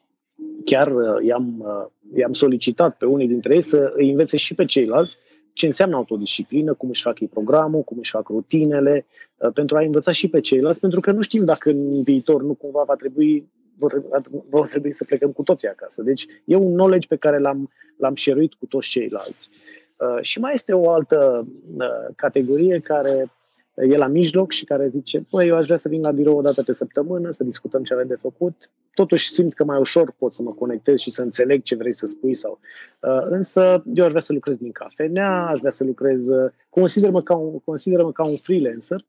Chiar 0.65 0.91
uh, 0.91 1.25
i-am, 1.25 1.55
uh, 1.59 2.17
i-am 2.19 2.33
solicitat 2.33 2.97
pe 2.97 3.05
unii 3.05 3.27
dintre 3.27 3.53
ei 3.53 3.61
să 3.61 3.93
îi 3.95 4.09
învețe 4.09 4.37
și 4.37 4.53
pe 4.53 4.65
ceilalți 4.65 5.17
ce 5.53 5.65
înseamnă 5.65 5.95
autodisciplină, 5.95 6.73
cum 6.73 6.89
își 6.89 7.01
fac 7.01 7.19
ei 7.19 7.27
programul, 7.27 7.81
cum 7.81 7.97
își 7.99 8.11
fac 8.11 8.27
rutinele, 8.27 9.05
uh, 9.37 9.51
pentru 9.53 9.77
a 9.77 9.81
învăța 9.81 10.11
și 10.11 10.27
pe 10.27 10.39
ceilalți, 10.39 10.79
pentru 10.79 10.99
că 10.99 11.11
nu 11.11 11.21
știm 11.21 11.45
dacă 11.45 11.69
în 11.69 12.01
viitor 12.01 12.43
nu 12.43 12.53
cumva 12.53 12.83
va 12.83 12.95
trebui 12.95 13.49
vor, 13.77 14.03
vor 14.49 14.67
trebui 14.67 14.93
să 14.93 15.03
plecăm 15.03 15.31
cu 15.31 15.43
toții 15.43 15.67
acasă. 15.67 16.01
Deci 16.01 16.25
e 16.45 16.55
un 16.55 16.73
knowledge 16.73 17.07
pe 17.07 17.15
care 17.15 17.39
l-am, 17.39 17.69
l-am 17.97 18.15
șeruit 18.15 18.53
cu 18.53 18.65
toți 18.65 18.89
ceilalți. 18.89 19.49
Uh, 19.51 19.86
și 20.21 20.39
mai 20.39 20.53
este 20.53 20.73
o 20.73 20.89
altă 20.89 21.47
uh, 21.77 21.85
categorie 22.15 22.79
care 22.79 23.31
e 23.77 23.97
la 23.97 24.07
mijloc 24.07 24.51
și 24.51 24.65
care 24.65 24.87
zice, 24.87 25.25
păi, 25.29 25.47
eu 25.47 25.55
aș 25.55 25.65
vrea 25.65 25.77
să 25.77 25.89
vin 25.89 26.01
la 26.01 26.11
birou 26.11 26.37
o 26.37 26.41
dată 26.41 26.63
pe 26.63 26.71
săptămână, 26.71 27.31
să 27.31 27.43
discutăm 27.43 27.83
ce 27.83 27.93
avem 27.93 28.07
de 28.07 28.15
făcut. 28.15 28.69
Totuși 28.93 29.29
simt 29.29 29.53
că 29.53 29.63
mai 29.63 29.79
ușor 29.79 30.13
pot 30.17 30.33
să 30.33 30.41
mă 30.41 30.51
conectez 30.51 30.99
și 30.99 31.11
să 31.11 31.21
înțeleg 31.21 31.63
ce 31.63 31.75
vrei 31.75 31.93
să 31.93 32.05
spui. 32.05 32.35
sau. 32.35 32.59
Uh, 32.99 33.25
însă 33.29 33.83
eu 33.93 34.03
aș 34.03 34.09
vrea 34.09 34.21
să 34.21 34.33
lucrez 34.33 34.55
din 34.55 34.71
cafenea, 34.71 35.45
aș 35.45 35.59
vrea 35.59 35.71
să 35.71 35.83
lucrez, 35.83 36.27
uh, 36.27 36.51
consider-mă 36.69 37.21
ca 37.21 37.35
un, 37.35 37.59
consider-mă 37.59 38.11
ca 38.11 38.23
un 38.23 38.37
freelancer 38.37 39.05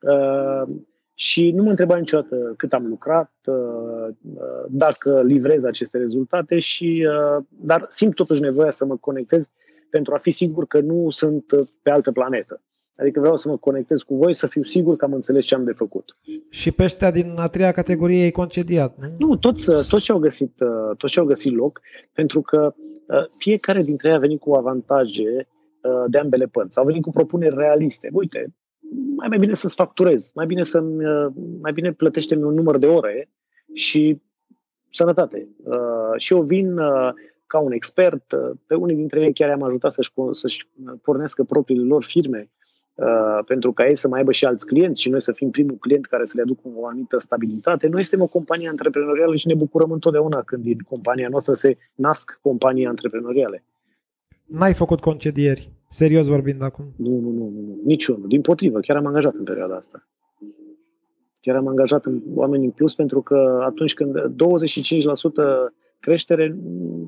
uh, 0.00 0.62
și 1.14 1.50
nu 1.50 1.62
mă 1.62 1.70
întreba 1.70 1.96
niciodată 1.96 2.54
cât 2.56 2.72
am 2.72 2.86
lucrat, 2.86 3.32
dacă 4.68 5.22
livrez 5.22 5.64
aceste 5.64 5.98
rezultate, 5.98 6.58
și, 6.58 7.08
dar 7.48 7.86
simt 7.88 8.14
totuși 8.14 8.40
nevoia 8.40 8.70
să 8.70 8.84
mă 8.84 8.96
conectez 8.96 9.48
pentru 9.90 10.14
a 10.14 10.18
fi 10.18 10.30
sigur 10.30 10.66
că 10.66 10.80
nu 10.80 11.10
sunt 11.10 11.44
pe 11.82 11.90
altă 11.90 12.12
planetă. 12.12 12.62
Adică 12.96 13.20
vreau 13.20 13.36
să 13.36 13.48
mă 13.48 13.56
conectez 13.56 14.02
cu 14.02 14.14
voi, 14.14 14.34
să 14.34 14.46
fiu 14.46 14.62
sigur 14.62 14.96
că 14.96 15.04
am 15.04 15.12
înțeles 15.12 15.44
ce 15.44 15.54
am 15.54 15.64
de 15.64 15.72
făcut. 15.72 16.16
Și 16.50 16.70
pe 16.70 16.82
ăștia 16.82 17.10
din 17.10 17.34
a 17.36 17.48
treia 17.48 17.72
categorie 17.72 18.22
ai 18.22 18.30
concediat, 18.30 18.96
nu? 18.98 19.26
Nu, 19.26 19.36
toți, 19.36 19.70
toți 19.88 20.04
și-au 20.04 20.18
găsit, 20.18 20.52
toți 20.96 21.12
și-au 21.12 21.24
găsit 21.24 21.54
loc, 21.54 21.80
pentru 22.12 22.40
că 22.40 22.74
fiecare 23.36 23.82
dintre 23.82 24.08
ei 24.08 24.14
a 24.14 24.18
venit 24.18 24.40
cu 24.40 24.52
avantaje 24.52 25.48
de 26.08 26.18
ambele 26.18 26.46
părți. 26.46 26.78
Au 26.78 26.84
venit 26.84 27.02
cu 27.02 27.10
propuneri 27.10 27.56
realiste. 27.56 28.08
Uite, 28.12 28.54
mai, 29.16 29.28
mai 29.28 29.38
bine 29.38 29.54
să-ți 29.54 29.74
facturez, 29.74 30.30
mai 30.34 30.46
bine, 30.46 30.62
să 30.62 30.80
mai 31.60 31.72
bine 31.72 31.92
plătește-mi 31.92 32.42
un 32.42 32.54
număr 32.54 32.78
de 32.78 32.86
ore 32.86 33.30
și 33.74 34.20
sănătate. 34.92 35.48
Și 36.16 36.32
eu 36.32 36.42
vin 36.42 36.78
ca 37.48 37.58
un 37.58 37.72
expert, 37.72 38.34
pe 38.66 38.74
unii 38.74 38.96
dintre 38.96 39.20
ei 39.20 39.32
chiar 39.32 39.50
am 39.50 39.62
ajutat 39.62 39.92
să-și, 39.92 40.12
să-și 40.32 40.68
pornească 41.02 41.44
propriile 41.44 41.84
lor 41.84 42.04
firme, 42.04 42.50
Uh, 42.98 43.44
pentru 43.46 43.72
ca 43.72 43.86
ei 43.86 43.96
să 43.96 44.08
mai 44.08 44.18
aibă 44.18 44.32
și 44.32 44.44
alți 44.44 44.66
clienți 44.66 45.00
și 45.00 45.08
noi 45.08 45.20
să 45.20 45.32
fim 45.32 45.50
primul 45.50 45.76
client 45.76 46.06
care 46.06 46.24
să 46.24 46.32
le 46.36 46.42
aducă 46.42 46.60
o 46.74 46.86
anumită 46.86 47.18
stabilitate. 47.18 47.86
Noi 47.86 48.02
suntem 48.02 48.26
o 48.26 48.30
companie 48.30 48.68
antreprenorială 48.68 49.36
și 49.36 49.46
ne 49.46 49.54
bucurăm 49.54 49.90
întotdeauna 49.90 50.42
când 50.42 50.62
din 50.62 50.78
compania 50.88 51.28
noastră 51.28 51.52
se 51.52 51.76
nasc 51.94 52.38
companii 52.42 52.86
antreprenoriale. 52.86 53.64
N-ai 54.44 54.74
făcut 54.74 55.00
concedieri, 55.00 55.72
serios 55.88 56.26
vorbind 56.26 56.62
acum? 56.62 56.84
Nu, 56.96 57.10
nu, 57.10 57.30
nu, 57.30 57.48
nu, 57.48 57.78
niciunul. 57.84 58.28
Din 58.28 58.40
potrivă, 58.40 58.80
chiar 58.80 58.96
am 58.96 59.06
angajat 59.06 59.34
în 59.34 59.44
perioada 59.44 59.74
asta. 59.74 60.08
Chiar 61.40 61.56
am 61.56 61.66
angajat 61.66 62.04
în 62.04 62.22
oameni 62.34 62.64
în 62.64 62.70
plus 62.70 62.94
pentru 62.94 63.22
că 63.22 63.60
atunci 63.64 63.94
când 63.94 64.14
25% 64.18 64.32
creștere, 66.00 66.56
uh, 66.64 67.06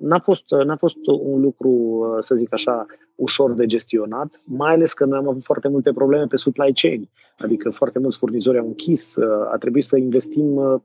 n-a 0.00 0.18
fost, 0.18 0.44
n-a 0.64 0.76
fost 0.76 0.96
un 1.06 1.40
lucru, 1.40 2.02
să 2.20 2.34
zic 2.34 2.52
așa, 2.52 2.86
ușor 3.14 3.52
de 3.52 3.66
gestionat, 3.66 4.40
mai 4.44 4.72
ales 4.72 4.92
că 4.92 5.04
noi 5.04 5.18
am 5.18 5.28
avut 5.28 5.42
foarte 5.42 5.68
multe 5.68 5.92
probleme 5.92 6.26
pe 6.26 6.36
supply 6.36 6.72
chain, 6.74 7.08
adică 7.38 7.70
foarte 7.70 7.98
mulți 7.98 8.18
furnizori 8.18 8.58
au 8.58 8.66
închis, 8.66 9.16
a 9.52 9.56
trebuit 9.58 9.84
să 9.84 9.96
investim 9.96 10.56
uh, 10.56 10.80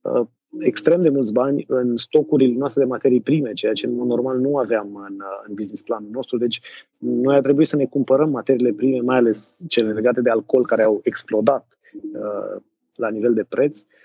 uh, 0.00 0.26
extrem 0.58 1.02
de 1.02 1.08
mulți 1.08 1.32
bani 1.32 1.64
în 1.68 1.96
stocurile 1.96 2.58
noastre 2.58 2.82
de 2.82 2.88
materii 2.88 3.20
prime, 3.20 3.52
ceea 3.52 3.72
ce 3.72 3.86
în 3.86 3.94
mod 3.94 4.06
normal 4.06 4.38
nu 4.38 4.56
aveam 4.56 5.04
în, 5.08 5.14
uh, 5.14 5.44
în 5.48 5.54
business 5.54 5.82
planul 5.82 6.10
nostru. 6.12 6.38
Deci 6.38 6.60
noi 6.98 7.36
a 7.36 7.40
trebuit 7.40 7.68
să 7.68 7.76
ne 7.76 7.86
cumpărăm 7.86 8.30
materiile 8.30 8.72
prime, 8.72 9.00
mai 9.00 9.16
ales 9.16 9.56
cele 9.68 9.92
legate 9.92 10.20
de 10.20 10.30
alcool, 10.30 10.66
care 10.66 10.82
au 10.82 11.00
explodat 11.02 11.78
uh, 12.12 12.62
la 12.94 13.08
nivel 13.08 13.34
de 13.34 13.44
preț. 13.48 13.80
Uh, 13.80 13.86
Uh, 13.86 14.03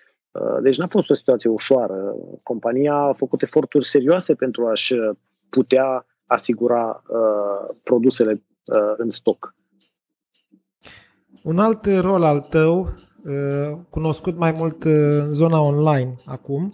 deci 0.62 0.78
n-a 0.78 0.88
fost 0.88 1.10
o 1.10 1.16
situație 1.16 1.50
ușoară. 1.50 2.16
Compania 2.44 2.94
a 2.94 3.14
făcut 3.14 3.42
eforturi 3.42 3.86
serioase 3.86 4.36
pentru 4.36 4.68
a-și 4.68 4.96
putea 5.50 6.06
asigura 6.26 7.04
uh, 7.08 7.76
produsele 7.84 8.32
uh, 8.32 8.94
în 8.98 9.10
stoc. 9.10 9.56
Un 11.44 11.60
alt 11.60 11.86
rol 12.00 12.24
al 12.24 12.40
tău, 12.40 12.80
uh, 12.80 13.80
cunoscut 13.90 14.38
mai 14.38 14.52
mult 14.58 14.84
uh, 14.84 14.92
în 15.20 15.32
zona 15.32 15.62
online 15.62 16.16
acum, 16.26 16.74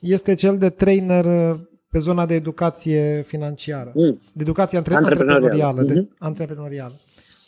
este 0.00 0.34
cel 0.34 0.58
de 0.58 0.70
trainer 0.70 1.24
uh, 1.24 1.60
pe 1.90 1.98
zona 1.98 2.26
de 2.26 2.34
educație 2.34 3.22
financiară, 3.26 3.92
mm. 3.94 4.20
de 4.32 4.42
educație 4.42 4.78
antre- 4.78 4.94
antreprenorială. 4.94 5.82
Mm-hmm. 5.82 5.86
De, 5.86 5.94
mhm. 5.94 6.14
antreprenorială. 6.18 7.00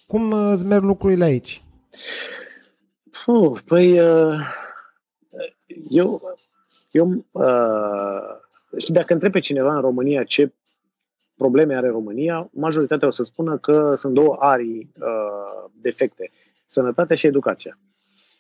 Cum 0.06 0.32
îți 0.32 0.66
merg 0.66 0.82
lucrurile 0.82 1.24
aici? 1.24 1.62
Uh, 3.26 3.58
păi, 3.66 4.00
uh, 4.00 4.40
eu, 5.88 6.38
eu 6.90 7.24
uh, 7.30 8.20
știi, 8.76 8.94
dacă 8.94 9.12
întreb 9.12 9.32
pe 9.32 9.40
cineva 9.40 9.74
în 9.74 9.80
România 9.80 10.24
ce 10.24 10.52
probleme 11.36 11.76
are 11.76 11.88
România, 11.88 12.48
majoritatea 12.52 13.08
o 13.08 13.10
să 13.10 13.22
spună 13.22 13.58
că 13.58 13.94
sunt 13.96 14.14
două 14.14 14.36
arii 14.38 14.92
uh, 15.00 15.70
defecte, 15.80 16.30
sănătatea 16.66 17.16
și 17.16 17.26
educația. 17.26 17.78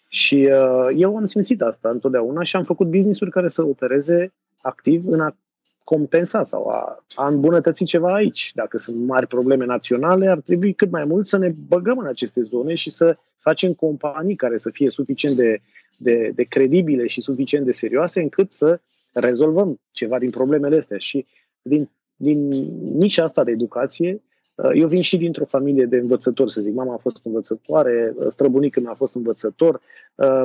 Și 0.08 0.50
uh, 0.52 0.88
eu 0.96 1.16
am 1.16 1.26
simțit 1.26 1.62
asta 1.62 1.88
întotdeauna 1.88 2.42
și 2.42 2.56
am 2.56 2.62
făcut 2.62 2.86
business-uri 2.86 3.30
care 3.30 3.48
să 3.48 3.62
opereze 3.62 4.32
activ 4.60 5.06
în 5.06 5.20
a 5.20 5.36
compensa 5.84 6.42
sau 6.42 6.68
a, 6.68 7.04
a 7.14 7.26
îmbunătăți 7.26 7.84
ceva 7.84 8.14
aici. 8.14 8.50
Dacă 8.54 8.78
sunt 8.78 9.06
mari 9.06 9.26
probleme 9.26 9.64
naționale, 9.64 10.28
ar 10.28 10.40
trebui 10.40 10.72
cât 10.72 10.90
mai 10.90 11.04
mult 11.04 11.26
să 11.26 11.36
ne 11.36 11.48
băgăm 11.68 11.98
în 11.98 12.06
aceste 12.06 12.42
zone 12.42 12.74
și 12.74 12.90
să 12.90 13.16
facem 13.38 13.72
companii 13.74 14.36
care 14.36 14.58
să 14.58 14.70
fie 14.70 14.90
suficient 14.90 15.36
de 15.36 15.60
de, 15.98 16.32
de 16.34 16.42
credibile 16.42 17.06
și 17.06 17.20
suficient 17.20 17.64
de 17.64 17.72
serioase 17.72 18.20
încât 18.20 18.52
să 18.52 18.80
rezolvăm 19.12 19.80
ceva 19.90 20.18
din 20.18 20.30
problemele 20.30 20.76
astea. 20.76 20.98
Și 20.98 21.26
din, 21.62 21.90
din 22.16 22.48
nici 22.96 23.18
asta 23.18 23.44
de 23.44 23.50
educație, 23.50 24.22
uh, 24.54 24.70
eu 24.74 24.86
vin 24.86 25.02
și 25.02 25.16
dintr-o 25.16 25.44
familie 25.44 25.84
de 25.84 25.96
învățători, 25.96 26.52
să 26.52 26.60
zic. 26.60 26.74
Mama 26.74 26.94
a 26.94 26.96
fost 26.96 27.20
învățătoare, 27.24 28.14
străbunicul 28.28 28.82
meu 28.82 28.90
a 28.90 28.94
fost 28.94 29.14
învățător. 29.14 29.80
Uh, 30.14 30.42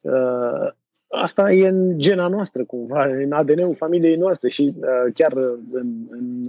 uh, 0.00 0.72
asta 1.08 1.52
e 1.52 1.68
în 1.68 1.98
gena 1.98 2.28
noastră, 2.28 2.64
cumva, 2.64 3.06
în 3.06 3.32
ADN-ul 3.32 3.74
familiei 3.74 4.16
noastre 4.16 4.48
și 4.48 4.74
chiar 5.14 5.32
în, 5.72 5.92
în, 6.10 6.48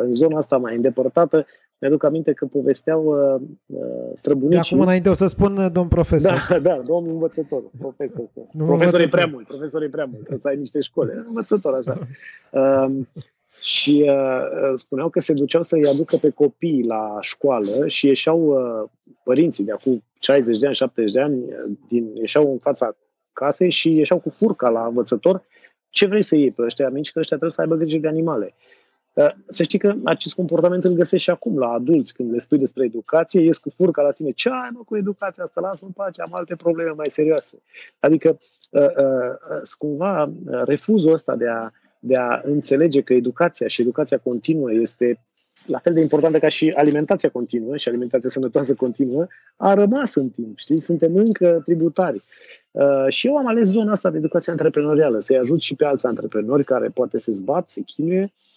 în 0.00 0.10
zona 0.10 0.36
asta 0.36 0.56
mai 0.56 0.74
îndepărtată, 0.74 1.46
mi-aduc 1.80 2.04
aminte 2.04 2.32
că 2.32 2.46
povesteau 2.46 3.04
uh, 3.04 3.40
uh 3.66 4.10
străbunicii. 4.14 4.60
De 4.62 4.68
acum 4.68 4.80
înainte 4.80 5.08
o 5.08 5.14
să 5.14 5.26
spun 5.26 5.56
uh, 5.56 5.72
domn 5.72 5.88
profesor. 5.88 6.46
Da, 6.48 6.58
da, 6.58 6.80
domn 6.84 7.08
învățător, 7.08 7.62
profesor. 7.78 8.28
Nu 8.52 8.64
profesor 8.64 9.00
e 9.00 9.08
prea 9.08 9.26
mult, 9.26 9.46
profesor 9.46 9.82
e 9.82 9.88
prea 9.88 10.04
mult, 10.04 10.18
trebuie 10.18 10.40
să 10.40 10.48
ai 10.48 10.56
niște 10.56 10.80
școli. 10.80 11.14
Învățător, 11.28 11.74
așa. 11.74 11.98
Uh, 12.52 13.06
și 13.60 14.04
uh, 14.06 14.72
spuneau 14.74 15.08
că 15.08 15.20
se 15.20 15.32
duceau 15.32 15.62
să-i 15.62 15.86
aducă 15.86 16.16
pe 16.16 16.30
copii 16.30 16.84
la 16.84 17.18
școală 17.20 17.86
și 17.86 18.06
ieșeau 18.06 18.40
uh, 18.40 18.88
părinții 19.24 19.64
de 19.64 19.72
acum 19.72 20.04
60 20.20 20.58
de 20.58 20.66
ani, 20.66 20.74
70 20.74 21.12
de 21.12 21.20
ani, 21.20 21.42
uh, 21.42 21.76
din, 21.88 22.14
ieșeau 22.14 22.52
în 22.52 22.58
fața 22.58 22.96
casei 23.32 23.70
și 23.70 23.96
ieșeau 23.96 24.18
cu 24.18 24.30
furca 24.30 24.68
la 24.68 24.86
învățător. 24.86 25.42
Ce 25.90 26.06
vrei 26.06 26.22
să 26.22 26.36
iei 26.36 26.50
pe 26.50 26.62
ăștia 26.62 26.88
mici? 26.88 27.12
Că 27.12 27.18
ăștia 27.18 27.36
trebuie 27.36 27.50
să 27.50 27.60
aibă 27.60 27.74
grijă 27.74 27.98
de 27.98 28.08
animale. 28.08 28.54
Să 29.48 29.62
știi 29.62 29.78
că 29.78 29.94
acest 30.04 30.34
comportament 30.34 30.84
îl 30.84 30.92
găsești 30.92 31.24
și 31.24 31.30
acum 31.30 31.58
la 31.58 31.68
adulți, 31.68 32.14
când 32.14 32.32
le 32.32 32.38
spui 32.38 32.58
despre 32.58 32.84
educație, 32.84 33.40
ies 33.40 33.58
cu 33.58 33.70
furca 33.70 34.02
la 34.02 34.10
tine, 34.10 34.30
ce 34.30 34.48
ai 34.48 34.70
mă 34.72 34.80
cu 34.84 34.96
educația 34.96 35.44
asta, 35.44 35.60
lasă 35.60 35.84
în 35.84 35.90
pace, 35.90 36.22
am 36.22 36.34
alte 36.34 36.56
probleme 36.56 36.90
mai 36.90 37.10
serioase. 37.10 37.62
Adică, 37.98 38.38
uh, 38.70 38.82
uh, 38.82 39.62
cumva, 39.78 40.32
refuzul 40.64 41.12
ăsta 41.12 41.36
de 41.36 41.48
a, 41.48 41.70
de 41.98 42.16
a 42.16 42.40
înțelege 42.44 43.00
că 43.00 43.14
educația 43.14 43.68
și 43.68 43.80
educația 43.80 44.18
continuă 44.18 44.72
este 44.72 45.20
la 45.66 45.78
fel 45.78 45.92
de 45.92 46.00
importantă 46.00 46.38
ca 46.38 46.48
și 46.48 46.72
alimentația 46.76 47.28
continuă 47.28 47.76
și 47.76 47.88
alimentația 47.88 48.30
sănătoasă 48.30 48.74
continuă, 48.74 49.26
a 49.56 49.74
rămas 49.74 50.14
în 50.14 50.28
timp, 50.28 50.58
știi? 50.58 50.78
Suntem 50.78 51.16
încă 51.16 51.62
tributari. 51.64 52.22
Uh, 52.70 53.06
și 53.08 53.26
eu 53.26 53.36
am 53.36 53.46
ales 53.46 53.68
zona 53.68 53.92
asta 53.92 54.10
de 54.10 54.18
educație 54.18 54.52
antreprenorială, 54.52 55.20
să-i 55.20 55.38
ajut 55.38 55.60
și 55.60 55.74
pe 55.74 55.84
alți 55.84 56.06
antreprenori 56.06 56.64
care 56.64 56.88
poate 56.88 57.18
se 57.18 57.32
zbat, 57.32 57.70
se 57.70 57.80
chinuie, 57.80 58.22
Uh, 58.22 58.47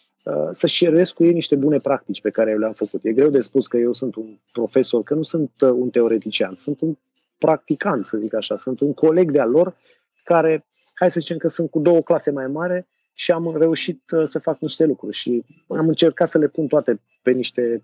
să 0.52 0.68
șeruiesc 0.68 1.14
cu 1.14 1.24
ei 1.24 1.34
niște 1.34 1.56
bune 1.56 1.80
practici 1.80 2.22
pe 2.22 2.30
care 2.30 2.52
eu 2.52 2.58
le-am 2.58 2.74
făcut. 2.74 3.04
E 3.04 3.14
greu 3.14 3.30
de 3.30 3.40
spus 3.40 3.68
că 3.68 3.78
eu 3.78 3.94
sunt 3.94 4.16
un 4.16 4.38
profesor, 4.52 5.04
că 5.04 5.14
nu 5.14 5.24
sunt 5.24 5.52
uh, 5.62 5.70
un 5.70 5.90
teoretician, 5.90 6.56
sunt 6.56 6.82
un 6.82 6.98
practicant, 7.38 8.06
să 8.06 8.18
zic 8.18 8.34
așa, 8.34 8.58
sunt 8.58 8.80
un 8.80 8.94
coleg 8.94 9.32
de-al 9.32 9.50
lor 9.50 9.76
care, 10.24 10.66
hai 10.94 11.12
să 11.12 11.20
zicem 11.20 11.38
că 11.38 11.48
sunt 11.48 11.70
cu 11.70 11.80
două 11.80 12.02
clase 12.02 12.32
mai 12.32 12.48
mare 12.48 12.88
și 13.14 13.32
am 13.32 13.58
reușit 13.58 14.12
uh, 14.12 14.24
să 14.26 14.40
fac 14.40 14.60
niște 14.60 14.86
lucruri 14.86 15.16
și 15.16 15.46
am 15.68 15.88
încercat 15.88 16.30
să 16.30 16.38
le 16.38 16.48
pun 16.48 16.68
toate 16.68 17.02
pe 17.22 17.32
niște, 17.32 17.84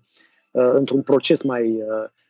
într-un 0.50 1.02
proces 1.02 1.42
mai 1.42 1.82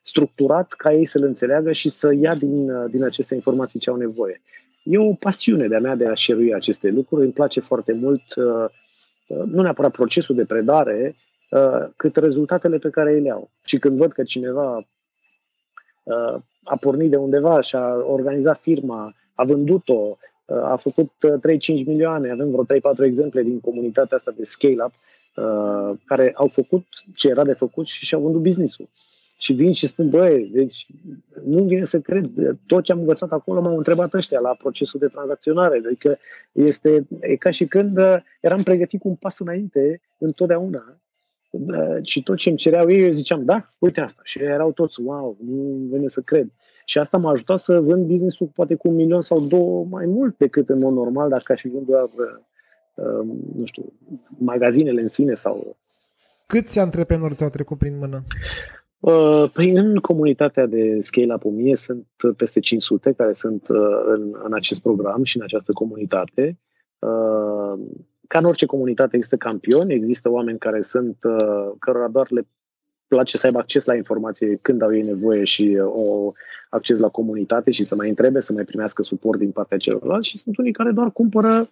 structurat 0.03 0.73
ca 0.73 0.93
ei 0.93 1.07
să 1.07 1.19
le 1.19 1.27
înțeleagă 1.27 1.73
și 1.73 1.89
să 1.89 2.15
ia 2.15 2.35
din, 2.35 2.87
din 2.91 3.05
aceste 3.05 3.35
informații 3.35 3.79
ce 3.79 3.91
au 3.91 3.97
nevoie. 3.97 4.41
E 4.83 4.99
o 4.99 5.13
pasiune 5.13 5.69
de-a 5.69 5.81
mea 5.81 5.95
de 5.95 6.07
a 6.07 6.15
șerui 6.15 6.55
aceste 6.55 6.89
lucruri, 6.89 7.25
îmi 7.25 7.33
place 7.33 7.61
foarte 7.61 7.93
mult 7.93 8.23
uh, 8.37 8.45
Uh, 8.45 8.69
nu 9.29 9.63
neapărat 9.63 9.91
procesul 9.91 10.35
de 10.35 10.45
predare, 10.45 11.17
uh, 11.51 11.89
cât 11.97 12.17
rezultatele 12.17 12.79
pe 12.79 12.91
care 12.91 13.13
ei 13.13 13.21
le 13.21 13.31
au. 13.31 13.51
Și 13.65 13.79
când 13.79 13.97
văd 13.97 14.13
că 14.13 14.23
cineva 14.23 14.77
uh, 16.03 16.35
a 16.65 16.77
pornit 16.81 17.11
de 17.11 17.17
undeva 17.17 17.61
și 17.61 17.77
a 17.77 17.95
organizat 17.95 18.61
firma, 18.61 19.15
a 19.35 19.45
vândut-o, 19.45 20.19
a 20.63 20.77
făcut 20.77 21.11
3-5 21.27 21.85
milioane, 21.87 22.31
avem 22.31 22.51
vreo 22.51 22.65
3-4 22.65 23.05
exemple 23.05 23.43
din 23.43 23.61
comunitatea 23.61 24.17
asta 24.17 24.31
de 24.37 24.45
scale-up, 24.45 24.93
care 26.05 26.33
au 26.35 26.47
făcut 26.47 26.85
ce 27.15 27.29
era 27.29 27.45
de 27.45 27.53
făcut 27.53 27.87
și 27.87 28.05
și-au 28.05 28.21
vândut 28.21 28.43
business-ul 28.43 28.89
și 29.41 29.53
vin 29.53 29.73
și 29.73 29.87
spun, 29.87 30.09
băi, 30.09 30.51
deci 30.53 30.87
nu 31.45 31.63
vine 31.63 31.85
să 31.85 32.01
cred, 32.01 32.31
tot 32.67 32.83
ce 32.83 32.93
am 32.93 32.99
învățat 32.99 33.33
acolo 33.33 33.61
m-au 33.61 33.77
întrebat 33.77 34.15
ăștia 34.15 34.39
la 34.41 34.55
procesul 34.55 35.01
de 35.01 35.07
tranzacționare, 35.07 35.83
adică 35.87 36.19
este 36.53 37.07
e 37.21 37.37
ca 37.37 37.51
și 37.51 37.67
când 37.67 37.99
uh, 37.99 38.17
eram 38.41 38.63
pregătit 38.63 39.01
cu 39.01 39.09
un 39.09 39.15
pas 39.15 39.39
înainte 39.39 40.01
întotdeauna 40.19 40.99
și 42.03 42.23
tot 42.23 42.37
ce 42.37 42.49
îmi 42.49 42.59
cereau 42.59 42.91
ei, 42.91 43.03
eu 43.03 43.11
ziceam, 43.11 43.45
da, 43.45 43.73
uite 43.79 44.01
asta. 44.01 44.21
Și 44.25 44.43
erau 44.43 44.73
toți, 44.73 45.01
wow, 45.03 45.37
nu 45.41 45.89
vine 45.91 46.09
să 46.09 46.21
cred. 46.21 46.49
Și 46.85 46.99
asta 46.99 47.19
m-a 47.19 47.31
ajutat 47.31 47.59
să 47.59 47.81
vând 47.81 48.07
business-ul 48.07 48.51
poate 48.55 48.75
cu 48.75 48.89
un 48.89 48.95
milion 48.95 49.23
sau 49.23 49.41
două 49.41 49.85
mai 49.85 50.07
mult 50.07 50.37
decât 50.39 50.69
în 50.69 50.79
mod 50.79 50.93
normal, 50.93 51.29
dacă 51.29 51.53
aș 51.53 51.61
fi 51.61 51.69
vândut 51.69 51.89
doar, 51.89 52.09
uh, 52.95 53.27
nu 53.57 53.65
știu, 53.65 53.93
magazinele 54.39 55.01
în 55.01 55.09
sine 55.09 55.35
sau... 55.35 55.77
Câți 56.47 56.79
antreprenori 56.79 57.35
ți-au 57.35 57.49
trecut 57.49 57.79
prin 57.79 57.99
mână? 57.99 58.23
Uh, 59.01 59.51
păi 59.53 59.71
în 59.71 59.97
comunitatea 59.97 60.67
de 60.67 61.01
Scale-Up 61.01 61.45
1000 61.45 61.77
sunt 61.77 62.07
peste 62.37 62.61
500 62.61 63.13
care 63.13 63.33
sunt 63.33 63.69
uh, 63.69 64.03
în, 64.05 64.35
în 64.45 64.55
acest 64.55 64.81
program 64.81 65.23
și 65.25 65.37
în 65.37 65.43
această 65.43 65.73
comunitate. 65.73 66.59
Uh, 66.99 67.79
ca 68.27 68.39
în 68.39 68.45
orice 68.45 68.67
comunitate 68.67 69.17
există 69.17 69.37
campioni, 69.37 69.95
există 69.95 70.31
oameni 70.31 70.59
care 70.59 70.83
sunt, 70.83 71.17
cărora 71.79 72.09
doar 72.09 72.31
le 72.31 72.47
place 73.07 73.37
să 73.37 73.47
aibă 73.47 73.59
acces 73.59 73.85
la 73.85 73.95
informație 73.95 74.59
când 74.63 74.83
au 74.83 74.95
ei 74.95 75.03
nevoie 75.03 75.45
și 75.45 75.79
o 75.83 76.33
acces 76.69 76.99
la 76.99 77.09
comunitate 77.09 77.71
și 77.71 77.85
să 77.85 77.95
mai 77.95 78.09
întrebe, 78.09 78.41
să 78.41 78.53
mai 78.53 78.65
primească 78.65 79.03
suport 79.03 79.39
din 79.39 79.51
partea 79.51 79.79
celorlalți 79.79 80.29
și 80.29 80.39
sunt 80.39 80.57
unii 80.57 80.73
care 80.73 80.91
doar 80.91 81.11
cumpără 81.11 81.71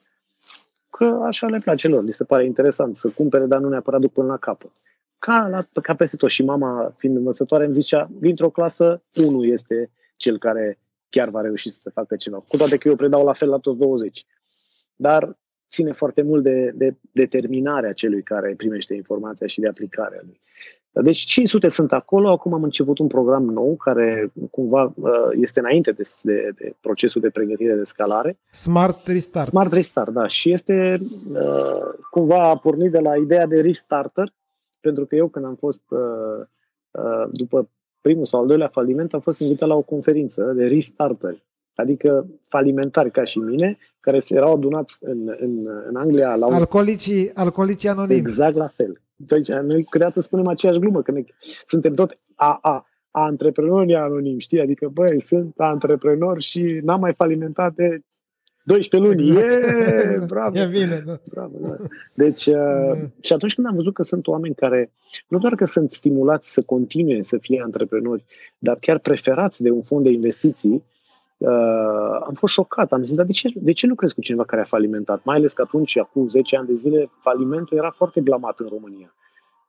că 0.91 1.05
așa 1.25 1.47
le 1.47 1.59
place 1.59 1.89
lor, 1.89 2.05
li 2.05 2.13
se 2.13 2.25
pare 2.25 2.45
interesant 2.45 2.97
să 2.97 3.09
cumpere, 3.09 3.47
dar 3.47 3.61
nu 3.61 3.69
neapărat 3.69 4.01
duc 4.01 4.13
până 4.13 4.27
la 4.27 4.37
capăt 4.37 4.71
ca, 5.19 5.49
la, 5.51 5.81
ca 5.83 5.95
peste 5.95 6.17
tot. 6.17 6.31
Și 6.31 6.43
mama, 6.43 6.95
fiind 6.97 7.17
învățătoare, 7.17 7.65
îmi 7.65 7.75
zicea, 7.75 8.11
dintr-o 8.21 8.51
clasă, 8.51 9.03
unul 9.27 9.49
este 9.49 9.91
cel 10.17 10.39
care 10.39 10.79
chiar 11.09 11.29
va 11.29 11.41
reuși 11.41 11.71
să 11.71 11.91
facă 11.91 12.17
ceva. 12.17 12.45
Cu 12.49 12.57
toate 12.57 12.77
că 12.77 12.89
eu 12.89 12.97
predau 12.97 13.25
la 13.25 13.33
fel 13.33 13.49
la 13.49 13.59
toți 13.59 13.79
20. 13.79 14.27
Dar 14.97 15.39
ține 15.71 15.93
foarte 15.93 16.23
mult 16.23 16.43
de, 16.43 16.73
de 16.75 16.97
determinarea 17.13 17.93
celui 17.93 18.23
care 18.23 18.55
primește 18.57 18.95
informația 18.95 19.47
și 19.47 19.61
de 19.61 19.69
aplicarea 19.69 20.21
lui. 20.25 20.41
Deci 21.03 21.19
500 21.19 21.69
sunt 21.69 21.93
acolo, 21.93 22.31
acum 22.31 22.53
am 22.53 22.63
început 22.63 22.99
un 22.99 23.07
program 23.07 23.45
nou 23.45 23.77
care 23.77 24.33
cumva 24.51 24.93
uh, 24.95 25.11
este 25.41 25.61
înainte 25.61 25.93
de, 25.93 26.03
de, 26.23 26.51
de 26.57 26.75
procesul 26.81 27.21
de 27.21 27.31
pregătire 27.31 27.75
de 27.75 27.85
scalare. 27.85 28.39
Smart 28.51 29.07
Restart. 29.07 29.47
Smart 29.47 29.73
Restart, 29.73 30.13
da. 30.13 30.27
Și 30.27 30.53
este 30.53 30.99
uh, 31.33 31.41
cumva 32.11 32.43
a 32.43 32.57
pornit 32.57 32.91
de 32.91 32.99
la 32.99 33.17
ideea 33.17 33.47
de 33.47 33.61
restarter, 33.61 34.33
pentru 34.87 35.07
că 35.07 35.15
eu 35.15 35.29
când 35.29 35.45
am 35.45 35.55
fost 35.55 35.83
uh, 35.89 36.47
uh, 36.91 37.29
după 37.33 37.71
primul 38.01 38.27
sau 38.27 38.41
al 38.41 38.47
doilea 38.47 38.69
faliment, 38.69 39.15
am 39.15 39.21
fost 39.21 39.39
invitat 39.39 39.69
la 39.69 39.75
o 39.75 39.83
conferință 39.83 40.53
de 40.57 40.67
restarteri, 40.67 41.45
adică 41.75 42.27
falimentari 42.49 43.11
ca 43.11 43.25
și 43.25 43.39
mine, 43.39 43.79
care 44.01 44.19
se 44.19 44.35
erau 44.35 44.53
adunați 44.53 44.99
în, 45.01 45.35
în, 45.39 45.53
în 45.89 45.97
Anglia 45.97 46.37
la 46.37 46.47
un... 46.47 46.53
Alcoolicii, 46.53 47.35
alcoolicii 47.35 47.89
anonimi. 47.89 48.19
Exact 48.19 48.57
la 48.57 48.67
fel. 48.67 49.01
Deci, 49.17 49.49
noi 49.49 49.85
câteodată 49.85 50.21
spunem 50.21 50.47
aceeași 50.47 50.79
glumă, 50.79 51.03
că 51.03 51.11
ne, 51.11 51.25
suntem 51.67 51.95
tot 51.95 52.13
AA, 52.35 52.87
antreprenori 53.11 53.95
anonimi, 53.95 54.41
știi? 54.41 54.61
Adică, 54.61 54.89
băi, 54.89 55.21
sunt 55.21 55.55
antreprenori 55.57 56.43
și 56.43 56.81
n-am 56.83 57.01
mai 57.01 57.15
falimentat 57.15 57.75
de 57.75 58.01
12 58.67 58.97
luni. 58.97 59.29
Exact. 59.29 59.65
Yeah, 59.65 60.25
bravo. 60.35 60.59
E 60.59 60.67
bine, 60.67 61.03
da. 61.07 61.21
bravo 61.33 61.59
da. 61.61 61.77
Deci, 62.15 62.47
uh, 62.47 62.99
și 63.21 63.33
atunci 63.33 63.55
când 63.55 63.67
am 63.67 63.75
văzut 63.75 63.95
că 63.95 64.03
sunt 64.03 64.27
oameni 64.27 64.55
care 64.55 64.91
nu 65.29 65.39
doar 65.39 65.55
că 65.55 65.65
sunt 65.65 65.93
stimulați 65.93 66.53
să 66.53 66.63
continue 66.63 67.23
să 67.23 67.39
fie 67.39 67.63
antreprenori, 67.65 68.25
dar 68.59 68.77
chiar 68.81 68.99
preferați 68.99 69.63
de 69.63 69.71
un 69.71 69.83
fond 69.83 70.05
de 70.05 70.11
investiții, 70.11 70.85
uh, 71.37 72.19
am 72.27 72.35
fost 72.35 72.53
șocat. 72.53 72.93
Am 72.93 73.03
zis, 73.03 73.15
dar 73.15 73.27
de 73.27 73.33
ce, 73.33 73.49
de 73.55 73.73
ce 73.73 73.87
nu 73.87 73.95
crezi 73.95 74.15
cu 74.15 74.21
cineva 74.21 74.45
care 74.45 74.61
a 74.61 74.65
falimentat? 74.65 75.25
Mai 75.25 75.37
ales 75.37 75.53
că 75.53 75.63
atunci, 75.63 75.99
acum 75.99 76.29
10 76.29 76.57
ani 76.57 76.67
de 76.67 76.75
zile, 76.75 77.09
falimentul 77.21 77.77
era 77.77 77.91
foarte 77.91 78.21
blamat 78.21 78.59
în 78.59 78.67
România. 78.71 79.15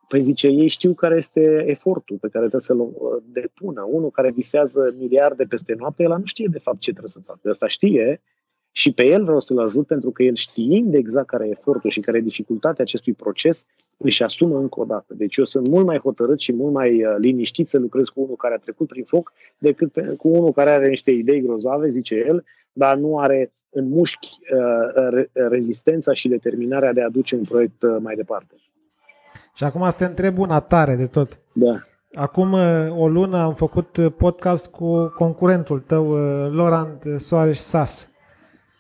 Păi 0.07 0.21
zice, 0.21 0.47
ei 0.47 0.67
știu 0.67 0.93
care 0.93 1.15
este 1.15 1.63
efortul 1.67 2.17
pe 2.21 2.27
care 2.27 2.47
trebuie 2.47 2.62
să-l 2.62 2.79
uh, 2.79 2.89
depună. 3.31 3.81
Unul 3.81 4.10
care 4.10 4.31
visează 4.31 4.95
miliarde 4.97 5.43
peste 5.43 5.75
noapte, 5.77 6.03
el 6.03 6.10
nu 6.10 6.25
știe 6.25 6.47
de 6.51 6.60
fapt 6.60 6.79
ce 6.79 6.89
trebuie 6.89 7.12
să 7.12 7.19
facă. 7.25 7.49
Asta 7.49 7.67
știe, 7.67 8.21
și 8.78 8.92
pe 8.92 9.08
el 9.08 9.24
vreau 9.24 9.40
să-l 9.40 9.60
ajut 9.60 9.88
pentru 9.88 10.12
că 10.12 10.24
el 10.24 10.36
știind 10.36 10.94
exact 10.94 11.28
care 11.28 11.48
e 11.48 11.52
efortul 11.52 11.90
și 11.90 12.00
care 12.00 12.18
e 12.18 12.22
dificultatea 12.22 12.84
acestui 12.84 13.13
proces, 13.13 13.66
își 13.98 14.24
asumă 14.24 14.60
încă 14.60 14.80
o 14.80 14.84
dată. 14.84 15.13
Deci 15.13 15.36
eu 15.36 15.46
sunt 15.46 15.68
mult 15.68 15.86
mai 15.86 15.98
hotărât 15.98 16.40
și 16.40 16.54
mult 16.54 16.74
mai 16.74 17.06
uh, 17.06 17.16
liniștit 17.18 17.68
să 17.68 17.78
lucrez 17.78 18.06
cu 18.06 18.22
unul 18.22 18.36
care 18.36 18.54
a 18.54 18.58
trecut 18.58 18.88
prin 18.88 19.04
foc 19.04 19.34
decât 19.58 19.92
pe, 19.92 20.02
cu 20.02 20.28
unul 20.28 20.52
care 20.52 20.70
are 20.70 20.88
niște 20.88 21.12
idei 21.12 21.42
grozave, 21.42 21.90
zice 21.90 22.16
el, 22.28 22.44
dar 22.74 22.98
nu 22.98 23.20
are 23.20 23.52
în 23.70 23.90
mușchi 23.90 24.30
uh, 24.54 25.08
re, 25.10 25.30
rezistența 25.34 26.13
și 26.13 26.28
determinarea 26.28 26.94
de 26.94 27.02
a 27.02 27.10
duce 27.10 27.36
un 27.36 27.44
proiect 27.44 27.82
uh, 27.82 27.98
mai 28.00 28.16
departe. 28.16 28.56
Și 29.54 29.63
acum 29.63 29.90
să 29.90 29.98
te 29.98 30.06
întreb 30.06 30.38
una 30.38 30.60
tare 30.60 30.96
de 30.96 31.06
tot. 31.06 31.40
Da. 31.54 31.80
Acum 32.13 32.52
uh, 32.52 32.60
o 32.98 33.08
lună 33.08 33.38
am 33.38 33.54
făcut 33.54 33.98
podcast 34.18 34.72
cu 34.72 35.08
concurentul 35.08 35.80
tău, 35.80 36.12
uh, 36.12 36.52
Laurent 36.52 37.04
Soares 37.20 37.62
Sas. 37.62 38.16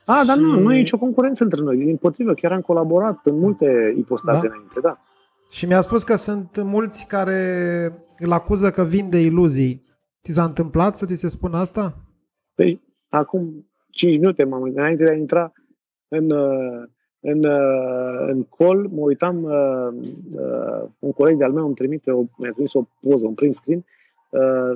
A, 0.09 0.23
dar 0.25 0.35
și... 0.35 0.41
nu, 0.41 0.59
nu 0.59 0.73
e 0.73 0.77
nicio 0.77 0.97
concurență 0.97 1.43
între 1.43 1.61
noi. 1.61 1.77
Din 1.77 1.97
potrivă, 1.97 2.33
chiar 2.33 2.51
am 2.51 2.61
colaborat 2.61 3.25
în 3.25 3.39
multe 3.39 3.93
ipostaze 3.97 4.47
da? 4.47 4.53
înainte, 4.53 4.79
da. 4.79 4.99
Și 5.49 5.65
mi-a 5.65 5.81
spus 5.81 6.03
că 6.03 6.15
sunt 6.15 6.63
mulți 6.63 7.07
care 7.07 7.41
îl 8.19 8.31
acuză 8.31 8.69
că 8.71 8.83
vinde 8.83 9.19
iluzii. 9.19 9.85
Ți 10.23 10.31
s-a 10.31 10.43
întâmplat 10.43 10.95
să 10.95 11.05
ți 11.05 11.15
se 11.15 11.27
spună 11.27 11.57
asta? 11.57 11.95
Păi, 12.55 12.81
acum 13.09 13.69
5 13.89 14.15
minute, 14.15 14.43
m-am, 14.43 14.61
înainte 14.61 15.03
de 15.03 15.09
a 15.09 15.13
intra 15.13 15.51
în, 16.07 16.31
în, 17.19 17.43
în 18.27 18.41
call, 18.57 18.89
mă 18.91 19.01
uitam, 19.01 19.43
un 20.99 21.11
coleg 21.11 21.37
de-al 21.37 21.51
meu 21.51 21.65
îmi 21.65 21.75
trimite, 21.75 22.11
o, 22.11 22.23
mi-a 22.37 22.51
trimis 22.51 22.73
o 22.73 22.87
poză, 23.01 23.25
un 23.25 23.33
print 23.33 23.55
screen, 23.55 23.85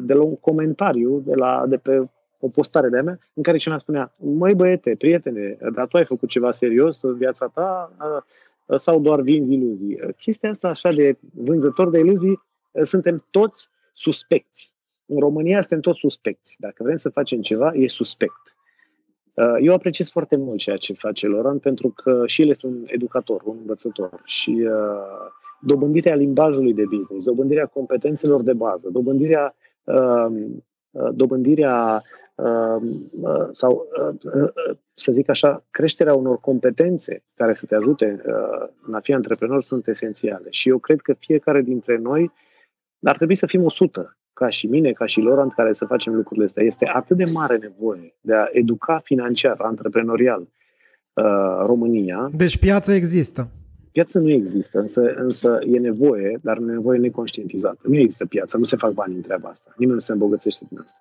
de 0.02 0.14
la 0.14 0.24
un 0.24 0.36
comentariu 0.36 1.20
de, 1.20 1.36
la, 1.36 1.66
de 1.68 1.78
pe 1.78 2.10
o 2.42 2.48
postare 2.48 2.90
de-a 2.90 3.04
mea 3.04 3.20
în 3.34 3.44
care 3.44 3.58
cineva 3.58 3.80
spunea, 3.80 4.14
măi 4.18 4.56
băiete, 4.56 4.96
prietene, 4.98 5.58
dar 5.74 5.88
tu 5.88 5.98
ai 5.98 6.06
făcut 6.06 6.30
ceva 6.30 6.52
serios 6.52 7.02
în 7.02 7.18
viața 7.18 7.48
ta 7.48 7.96
sau 8.78 9.00
doar 9.00 9.22
vinzi 9.22 9.54
iluzii? 9.54 10.00
Chestia 10.18 10.50
asta 10.50 10.68
așa 10.68 10.92
de 10.92 11.18
vânzător 11.34 11.90
de 11.90 12.00
iluzii, 12.00 12.42
suntem 12.82 13.16
toți 13.32 13.68
suspecți. 13.94 14.72
În 15.06 15.20
România 15.20 15.60
suntem 15.60 15.80
toți 15.80 16.00
suspecți. 16.00 16.56
Dacă 16.60 16.84
vrem 16.84 16.98
să 16.98 17.10
facem 17.10 17.42
ceva, 17.42 17.74
e 17.74 17.88
suspect. 17.88 18.56
Eu 19.62 19.74
apreciez 19.74 20.10
foarte 20.10 20.36
mult 20.36 20.60
ceea 20.60 20.78
ce 20.78 20.94
face 20.94 21.28
Loran 21.28 21.60
pentru 21.60 21.90
că 21.90 22.24
și 22.26 22.42
el 22.42 22.50
este 22.50 22.68
un 22.68 22.84
educator, 22.86 23.42
un 23.46 23.58
învățător 23.60 24.22
și 24.24 24.68
dobândirea 25.60 26.16
limbajului 26.16 26.74
de 26.74 26.84
business, 26.84 27.26
dobândirea 27.26 27.66
competențelor 27.66 28.42
de 28.42 28.54
bază, 28.54 28.90
dobândirea, 28.92 29.56
dobândirea 31.14 31.74
Um, 31.74 32.02
uh, 32.02 32.02
sau, 33.54 33.88
uh, 34.00 34.34
uh, 34.34 34.76
să 34.94 35.12
zic 35.12 35.30
așa, 35.30 35.64
creșterea 35.72 36.14
unor 36.14 36.40
competențe 36.40 37.24
care 37.36 37.54
să 37.54 37.66
te 37.66 37.76
ajute 37.76 38.22
în 38.88 38.94
a 38.94 39.00
fi 39.00 39.14
antreprenor 39.14 39.64
sunt 39.64 39.88
esențiale. 39.88 40.48
Și 40.50 40.70
eu 40.70 40.78
cred 40.78 41.00
că 41.00 41.14
fiecare 41.14 41.62
dintre 41.62 41.98
noi 41.98 42.32
ar 43.04 43.16
trebui 43.16 43.36
să 43.36 43.46
fim 43.46 43.64
100, 43.64 44.18
ca 44.34 44.50
și 44.50 44.68
mine, 44.68 44.92
ca 44.92 45.06
și 45.06 45.22
Laurent, 45.22 45.54
care 45.54 45.74
să 45.74 45.86
facem 45.86 46.14
lucrurile 46.14 46.46
astea. 46.46 46.64
Este 46.64 46.86
atât 46.94 47.18
de 47.18 47.26
mare 47.26 47.58
nevoie 47.58 48.16
de 48.22 48.34
a 48.34 48.48
educa 48.52 49.00
financiar, 49.04 49.56
antreprenorial 49.60 50.48
România. 51.66 52.30
Deci 52.34 52.58
piața 52.58 52.96
există. 52.96 53.48
Piața 53.92 54.20
nu 54.20 54.30
există, 54.30 54.80
însă, 54.80 55.14
însă 55.16 55.60
e 55.66 55.80
nevoie, 55.80 56.40
dar 56.42 56.58
nevoie 56.58 57.00
neconștientizată. 57.00 57.80
Nu 57.84 57.98
există 57.98 58.26
piață, 58.26 58.58
nu 58.58 58.64
se 58.64 58.76
fac 58.76 58.92
bani 58.92 59.16
în 59.16 59.22
treaba 59.22 59.50
asta. 59.50 59.74
Nimeni 59.78 59.94
nu 59.94 60.00
se 60.00 60.12
îmbogățește 60.12 60.66
din 60.70 60.80
asta. 60.84 61.00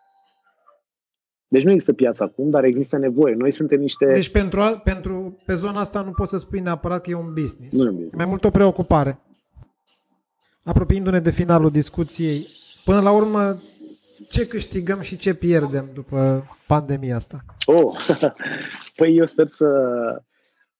Deci 1.52 1.64
nu 1.64 1.70
există 1.70 1.92
piață 1.92 2.22
acum, 2.22 2.50
dar 2.50 2.64
există 2.64 2.96
nevoie. 2.96 3.34
Noi 3.34 3.52
suntem 3.52 3.80
niște... 3.80 4.12
Deci 4.12 4.28
pentru, 4.28 4.80
pentru 4.84 5.38
pe 5.44 5.54
zona 5.54 5.80
asta 5.80 6.02
nu 6.02 6.10
poți 6.10 6.30
să 6.30 6.36
spui 6.36 6.60
neapărat 6.60 7.02
că 7.02 7.10
e 7.10 7.14
un 7.14 7.32
business. 7.32 7.76
Nu 7.76 7.84
e 7.84 7.88
un 7.88 7.90
business. 7.90 8.14
Mai 8.14 8.24
mult 8.28 8.44
o 8.44 8.50
preocupare. 8.50 9.18
Apropiindu-ne 10.64 11.20
de 11.20 11.30
finalul 11.30 11.70
discuției, 11.70 12.46
până 12.84 13.00
la 13.00 13.10
urmă, 13.10 13.60
ce 14.28 14.46
câștigăm 14.46 15.00
și 15.00 15.16
ce 15.16 15.34
pierdem 15.34 15.88
după 15.94 16.44
pandemia 16.66 17.16
asta? 17.16 17.44
Oh, 17.64 17.92
păi 18.98 19.16
eu 19.16 19.26
sper 19.26 19.46
să, 19.46 19.68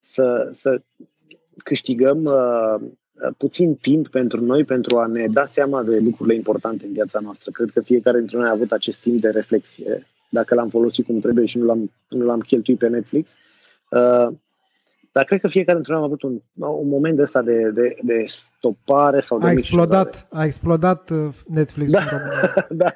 să, 0.01 0.49
să 0.51 0.83
câștigăm 1.65 2.25
uh, 2.25 2.91
puțin 3.37 3.75
timp 3.75 4.09
pentru 4.09 4.45
noi 4.45 4.65
pentru 4.65 4.99
a 4.99 5.07
ne 5.07 5.27
da 5.27 5.45
seama 5.45 5.83
de 5.83 5.99
lucrurile 5.99 6.35
importante 6.35 6.87
în 6.87 6.93
viața 6.93 7.21
noastră. 7.21 7.51
Cred 7.51 7.71
că 7.71 7.81
fiecare 7.81 8.19
dintre 8.19 8.37
noi 8.37 8.49
a 8.49 8.53
avut 8.53 8.73
acest 8.73 9.01
timp 9.01 9.21
de 9.21 9.29
reflexie 9.29 10.07
dacă 10.31 10.55
l-am 10.55 10.69
folosit 10.69 11.07
cum 11.07 11.21
trebuie 11.21 11.47
și 11.47 11.59
nu 11.59 11.65
l-am, 11.65 11.93
nu 12.09 12.25
l-am 12.25 12.41
cheltuit 12.41 12.79
pe 12.79 12.89
Netflix. 12.89 13.37
Uh, 13.91 14.29
dar 15.13 15.25
cred 15.25 15.41
că 15.41 15.49
fiecare 15.49 15.77
dintre 15.77 15.93
noi 15.93 16.03
a 16.03 16.05
avut 16.05 16.23
un, 16.23 16.41
un 16.55 16.89
moment 16.89 17.17
de 17.17 17.23
ăsta 17.23 17.43
de, 17.43 17.71
de, 17.71 17.97
de 18.03 18.25
stopare 18.27 19.21
sau 19.21 19.39
de 19.39 19.47
a 19.47 19.51
explodat, 19.51 20.27
a 20.31 20.45
explodat 20.45 21.11
uh, 21.11 21.29
Netflix 21.47 21.91
da, 21.91 22.05
da. 22.71 22.93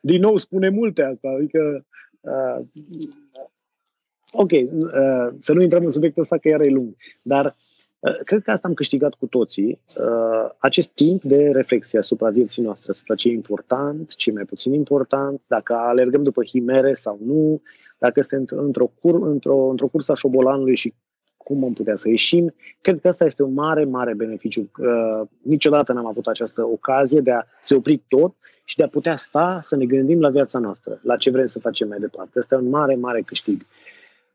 Din 0.00 0.20
nou 0.20 0.36
spune 0.36 0.68
multe 0.68 1.02
asta, 1.02 1.28
adică 1.36 1.86
uh, 2.20 2.64
ok, 4.32 4.50
uh, 4.50 5.34
să 5.40 5.52
nu 5.52 5.62
intrăm 5.62 5.84
în 5.84 5.90
subiectul 5.90 6.22
ăsta 6.22 6.38
că 6.38 6.48
iar 6.48 6.60
e 6.60 6.68
lung, 6.68 6.96
dar 7.22 7.44
Uh, 7.46 7.62
cred 8.24 8.42
că 8.42 8.50
asta 8.50 8.68
am 8.68 8.74
câștigat 8.74 9.14
cu 9.14 9.26
toții, 9.26 9.80
uh, 9.96 10.50
acest 10.58 10.90
timp 10.90 11.22
de 11.22 11.50
reflexie 11.52 11.98
asupra 11.98 12.30
vieții 12.30 12.62
noastre, 12.62 12.90
asupra 12.90 13.14
ce 13.14 13.28
e 13.28 13.32
important, 13.32 14.14
ce 14.14 14.30
e 14.30 14.32
mai 14.32 14.44
puțin 14.44 14.72
important, 14.72 15.40
dacă 15.46 15.74
alergăm 15.74 16.22
după 16.22 16.44
himere 16.44 16.94
sau 16.94 17.18
nu, 17.24 17.62
dacă 17.98 18.22
suntem 18.22 18.58
într-o, 18.58 18.92
cur, 19.00 19.26
într-o, 19.26 19.68
într-o 19.68 19.86
cursă 19.86 20.12
a 20.12 20.14
șobolanului 20.14 20.74
și 20.74 20.94
cum 21.36 21.64
am 21.64 21.72
putea 21.72 21.96
să 21.96 22.08
ieșim. 22.08 22.54
Cred 22.80 23.00
că 23.00 23.08
asta 23.08 23.24
este 23.24 23.42
un 23.42 23.52
mare, 23.52 23.84
mare 23.84 24.14
beneficiu. 24.14 24.70
Uh, 24.78 25.28
niciodată 25.42 25.92
n-am 25.92 26.06
avut 26.06 26.26
această 26.26 26.64
ocazie 26.64 27.20
de 27.20 27.30
a 27.30 27.42
se 27.60 27.74
opri 27.74 28.02
tot 28.08 28.34
și 28.64 28.76
de 28.76 28.82
a 28.82 28.88
putea 28.88 29.16
sta 29.16 29.60
să 29.62 29.76
ne 29.76 29.84
gândim 29.84 30.20
la 30.20 30.28
viața 30.28 30.58
noastră, 30.58 31.00
la 31.02 31.16
ce 31.16 31.30
vrem 31.30 31.46
să 31.46 31.58
facem 31.58 31.88
mai 31.88 31.98
departe. 31.98 32.38
Asta 32.38 32.54
e 32.54 32.58
un 32.58 32.68
mare, 32.68 32.94
mare 32.94 33.20
câștig. 33.20 33.66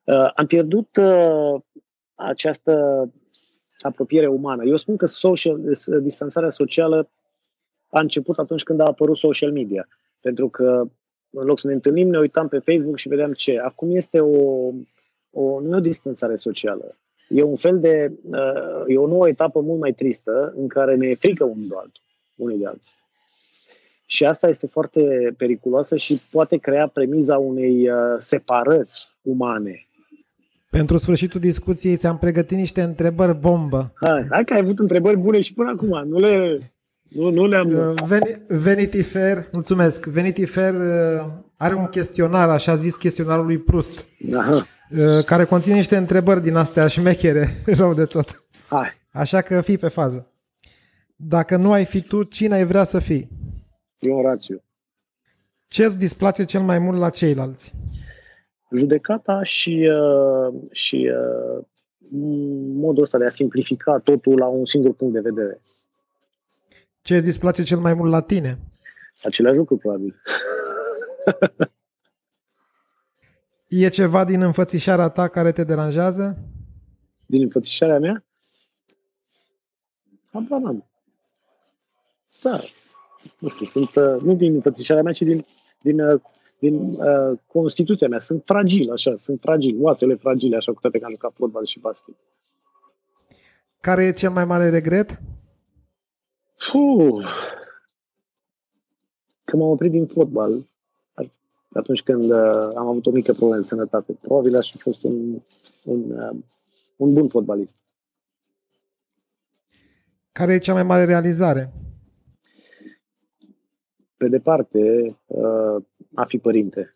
Uh, 0.03 0.31
am 0.35 0.45
pierdut 0.45 0.97
uh, 0.97 1.61
această 2.15 2.73
apropiere 3.79 4.27
umană. 4.27 4.63
Eu 4.63 4.75
spun 4.75 4.97
că 4.97 5.05
social, 5.05 5.61
distanțarea 6.01 6.49
socială 6.49 7.09
a 7.89 7.99
început 7.99 8.37
atunci 8.37 8.63
când 8.63 8.79
a 8.79 8.83
apărut 8.83 9.17
social 9.17 9.51
media. 9.51 9.87
Pentru 10.21 10.49
că 10.49 10.83
în 11.29 11.45
loc 11.45 11.59
să 11.59 11.67
ne 11.67 11.73
întâlnim, 11.73 12.09
ne 12.09 12.17
uitam 12.17 12.47
pe 12.47 12.59
Facebook 12.59 12.97
și 12.97 13.07
vedeam 13.07 13.33
ce. 13.33 13.59
Acum 13.59 13.95
este 13.95 14.19
o, 14.19 14.67
o, 15.31 15.59
nu 15.59 15.73
e 15.73 15.77
o 15.77 15.79
distanțare 15.79 16.35
socială. 16.35 16.97
E 17.29 17.43
un 17.43 17.55
fel 17.55 17.79
de, 17.79 18.11
uh, 18.23 18.83
e 18.87 18.97
o 18.97 19.07
nouă 19.07 19.27
etapă 19.27 19.59
mult 19.59 19.79
mai 19.79 19.93
tristă 19.93 20.53
în 20.57 20.67
care 20.67 20.95
ne 20.95 21.07
e 21.07 21.15
frică 21.15 21.43
unul 21.43 21.67
de 21.67 21.75
altul, 21.75 22.03
unii 22.35 22.57
de 22.57 22.65
alții. 22.65 22.95
Și 24.05 24.25
asta 24.25 24.47
este 24.47 24.67
foarte 24.67 25.33
periculoasă 25.37 25.95
și 25.95 26.21
poate 26.31 26.57
crea 26.57 26.87
premiza 26.87 27.37
unei 27.37 27.89
uh, 27.89 28.15
separări 28.17 28.89
umane. 29.21 29.86
Pentru 30.69 30.97
sfârșitul 30.97 31.39
discuției 31.39 31.97
ți-am 31.97 32.17
pregătit 32.17 32.57
niște 32.57 32.81
întrebări 32.81 33.35
bombă. 33.39 33.91
Hai, 33.95 34.27
hai 34.29 34.43
că 34.43 34.53
ai 34.53 34.59
avut 34.59 34.79
întrebări 34.79 35.17
bune 35.17 35.41
și 35.41 35.53
până 35.53 35.69
acum. 35.69 36.07
Nu 36.09 36.19
le, 36.19 36.59
nu, 37.09 37.29
nu 37.29 37.47
le-am... 37.47 37.67
Uh, 37.67 37.93
Ven- 38.07 38.41
Vanity 38.47 39.01
Fair, 39.01 39.47
mulțumesc. 39.51 40.05
Vanity 40.05 40.45
Fair 40.45 40.73
uh, 40.73 41.25
are 41.57 41.75
un 41.75 41.85
chestionar, 41.85 42.49
așa 42.49 42.75
zis 42.75 42.95
chestionarul 42.95 43.45
lui 43.45 43.57
Prust, 43.57 44.05
Aha. 44.35 44.67
Uh, 44.89 45.23
care 45.25 45.43
conține 45.45 45.75
niște 45.75 45.97
întrebări 45.97 46.41
din 46.43 46.55
astea 46.55 46.87
șmechere, 46.87 47.49
rău 47.79 47.93
de 47.93 48.05
tot. 48.05 48.43
Hai. 48.67 48.87
Așa 49.11 49.41
că 49.41 49.61
fii 49.61 49.77
pe 49.77 49.87
fază. 49.87 50.31
Dacă 51.15 51.55
nu 51.55 51.71
ai 51.71 51.85
fi 51.85 52.01
tu, 52.01 52.23
cine 52.23 52.55
ai 52.55 52.65
vrea 52.65 52.83
să 52.83 52.99
fii? 52.99 53.29
Eu 53.99 54.21
rațiu. 54.21 54.61
Ce 55.67 55.85
îți 55.85 55.97
displace 55.97 56.43
cel 56.45 56.61
mai 56.61 56.79
mult 56.79 56.99
la 56.99 57.09
ceilalți? 57.09 57.73
Judecata 58.75 59.43
și, 59.43 59.89
și 60.71 61.11
modul 62.73 63.03
ăsta 63.03 63.17
de 63.17 63.25
a 63.25 63.29
simplifica 63.29 63.99
totul 63.99 64.37
la 64.37 64.47
un 64.47 64.65
singur 64.65 64.93
punct 64.93 65.13
de 65.13 65.19
vedere. 65.19 65.61
Ce 67.01 67.15
îți 67.15 67.25
displace 67.25 67.63
cel 67.63 67.79
mai 67.79 67.93
mult 67.93 68.11
la 68.11 68.21
tine? 68.21 68.59
Același 69.23 69.57
lucru, 69.57 69.77
probabil. 69.77 70.21
e 73.67 73.89
ceva 73.89 74.23
din 74.23 74.41
înfățișarea 74.41 75.09
ta 75.09 75.27
care 75.27 75.51
te 75.51 75.63
deranjează? 75.63 76.37
Din 77.25 77.41
înfățișarea 77.41 77.99
mea? 77.99 78.25
Habar 80.31 80.61
am 80.65 80.85
Da. 82.43 82.59
Nu 83.39 83.47
știu, 83.47 83.65
sunt, 83.65 83.95
uh, 83.95 84.21
nu 84.21 84.35
din 84.35 84.53
înfățișarea 84.53 85.03
mea, 85.03 85.13
ci 85.13 85.21
din, 85.21 85.45
din, 85.81 85.99
uh, 85.99 86.21
din 86.59 86.73
uh, 86.75 87.39
Constituția 87.47 88.07
mea. 88.07 88.19
Sunt 88.19 88.41
fragil, 88.45 88.91
așa, 88.91 89.15
sunt 89.17 89.39
fragil, 89.41 89.77
oasele 89.81 90.15
fragile, 90.15 90.55
așa 90.55 90.73
cu 90.73 90.79
toate 90.81 90.99
că 90.99 91.05
am 91.05 91.11
jucat 91.11 91.33
fotbal 91.33 91.65
și 91.65 91.79
basket. 91.79 92.15
Care 93.79 94.03
e 94.03 94.11
cel 94.11 94.31
mai 94.31 94.45
mare 94.45 94.69
regret? 94.69 95.21
Puh. 96.71 97.25
Când 99.43 99.61
m-am 99.61 99.71
oprit 99.71 99.91
din 99.91 100.05
fotbal, 100.05 100.67
atunci 101.73 102.03
când 102.03 102.31
uh, 102.31 102.69
am 102.75 102.87
avut 102.87 103.05
o 103.05 103.11
mică 103.11 103.31
problemă 103.31 103.61
de 103.61 103.67
sănătate, 103.67 104.13
probabil 104.21 104.55
aș 104.55 104.71
fi 104.71 104.77
fost 104.77 105.03
un, 105.03 105.41
un, 105.83 106.11
uh, 106.11 106.37
un 106.95 107.13
bun 107.13 107.27
fotbalist. 107.27 107.75
Care 110.31 110.53
e 110.53 110.59
cea 110.59 110.73
mai 110.73 110.83
mare 110.83 111.05
realizare? 111.05 111.73
Pe 114.17 114.27
departe, 114.27 115.15
uh, 115.25 115.83
a 116.17 116.25
fi 116.25 116.37
părinte. 116.37 116.95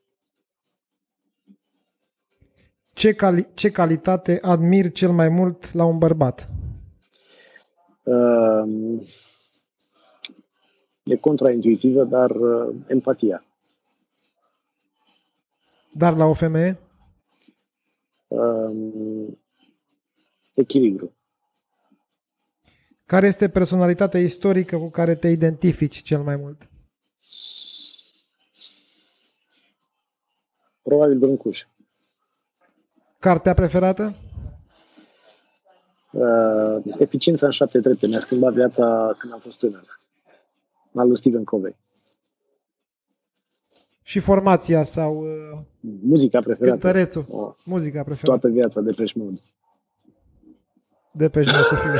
Ce, 2.93 3.13
cali- 3.13 3.49
ce 3.53 3.71
calitate 3.71 4.39
admir 4.41 4.91
cel 4.91 5.11
mai 5.11 5.29
mult 5.29 5.73
la 5.73 5.85
un 5.85 5.97
bărbat? 5.97 6.49
Uh, 8.03 9.07
e 11.03 11.15
contraintuitivă, 11.15 12.03
dar 12.03 12.31
uh, 12.31 12.75
empatia. 12.87 13.45
Dar 15.93 16.15
la 16.15 16.25
o 16.25 16.33
femeie? 16.33 16.77
Um, 18.27 19.37
echilibru. 20.53 21.13
Care 23.05 23.27
este 23.27 23.49
personalitatea 23.49 24.19
istorică 24.19 24.77
cu 24.77 24.89
care 24.89 25.15
te 25.15 25.27
identifici 25.27 26.01
cel 26.01 26.21
mai 26.21 26.35
mult? 26.35 26.70
Probabil 30.81 31.17
Brâncuș. 31.17 31.65
Cartea 33.19 33.53
preferată? 33.53 34.15
Uh, 36.11 36.77
Eficiența 36.99 37.45
în 37.45 37.51
șapte 37.51 37.79
trepte. 37.79 38.07
Mi-a 38.07 38.19
schimbat 38.19 38.53
viața 38.53 39.15
când 39.17 39.33
am 39.33 39.39
fost 39.39 39.59
tânăr 39.59 39.99
al 40.95 41.07
lui 41.07 41.17
Stephen 41.17 41.43
Covey. 41.43 41.75
Și 44.01 44.19
formația 44.19 44.83
sau... 44.83 45.17
Uh, 45.17 45.59
muzica 45.81 46.39
preferată. 46.41 46.69
Cântărețul. 46.69 47.25
Oh, 47.29 47.53
muzica 47.63 48.03
preferată. 48.03 48.39
Toată 48.39 48.47
viața 48.55 48.81
de 48.81 48.91
pești 48.91 49.17
Mode. 49.17 49.41
De 51.11 51.29
pești 51.29 51.51
Mode 51.51 51.63
să 51.63 51.75
fie. 51.75 51.91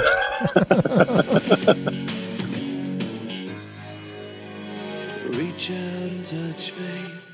Reach 5.37 5.69
out 5.69 6.11
and 6.11 6.27
touch 6.27 6.69
faith 6.69 7.30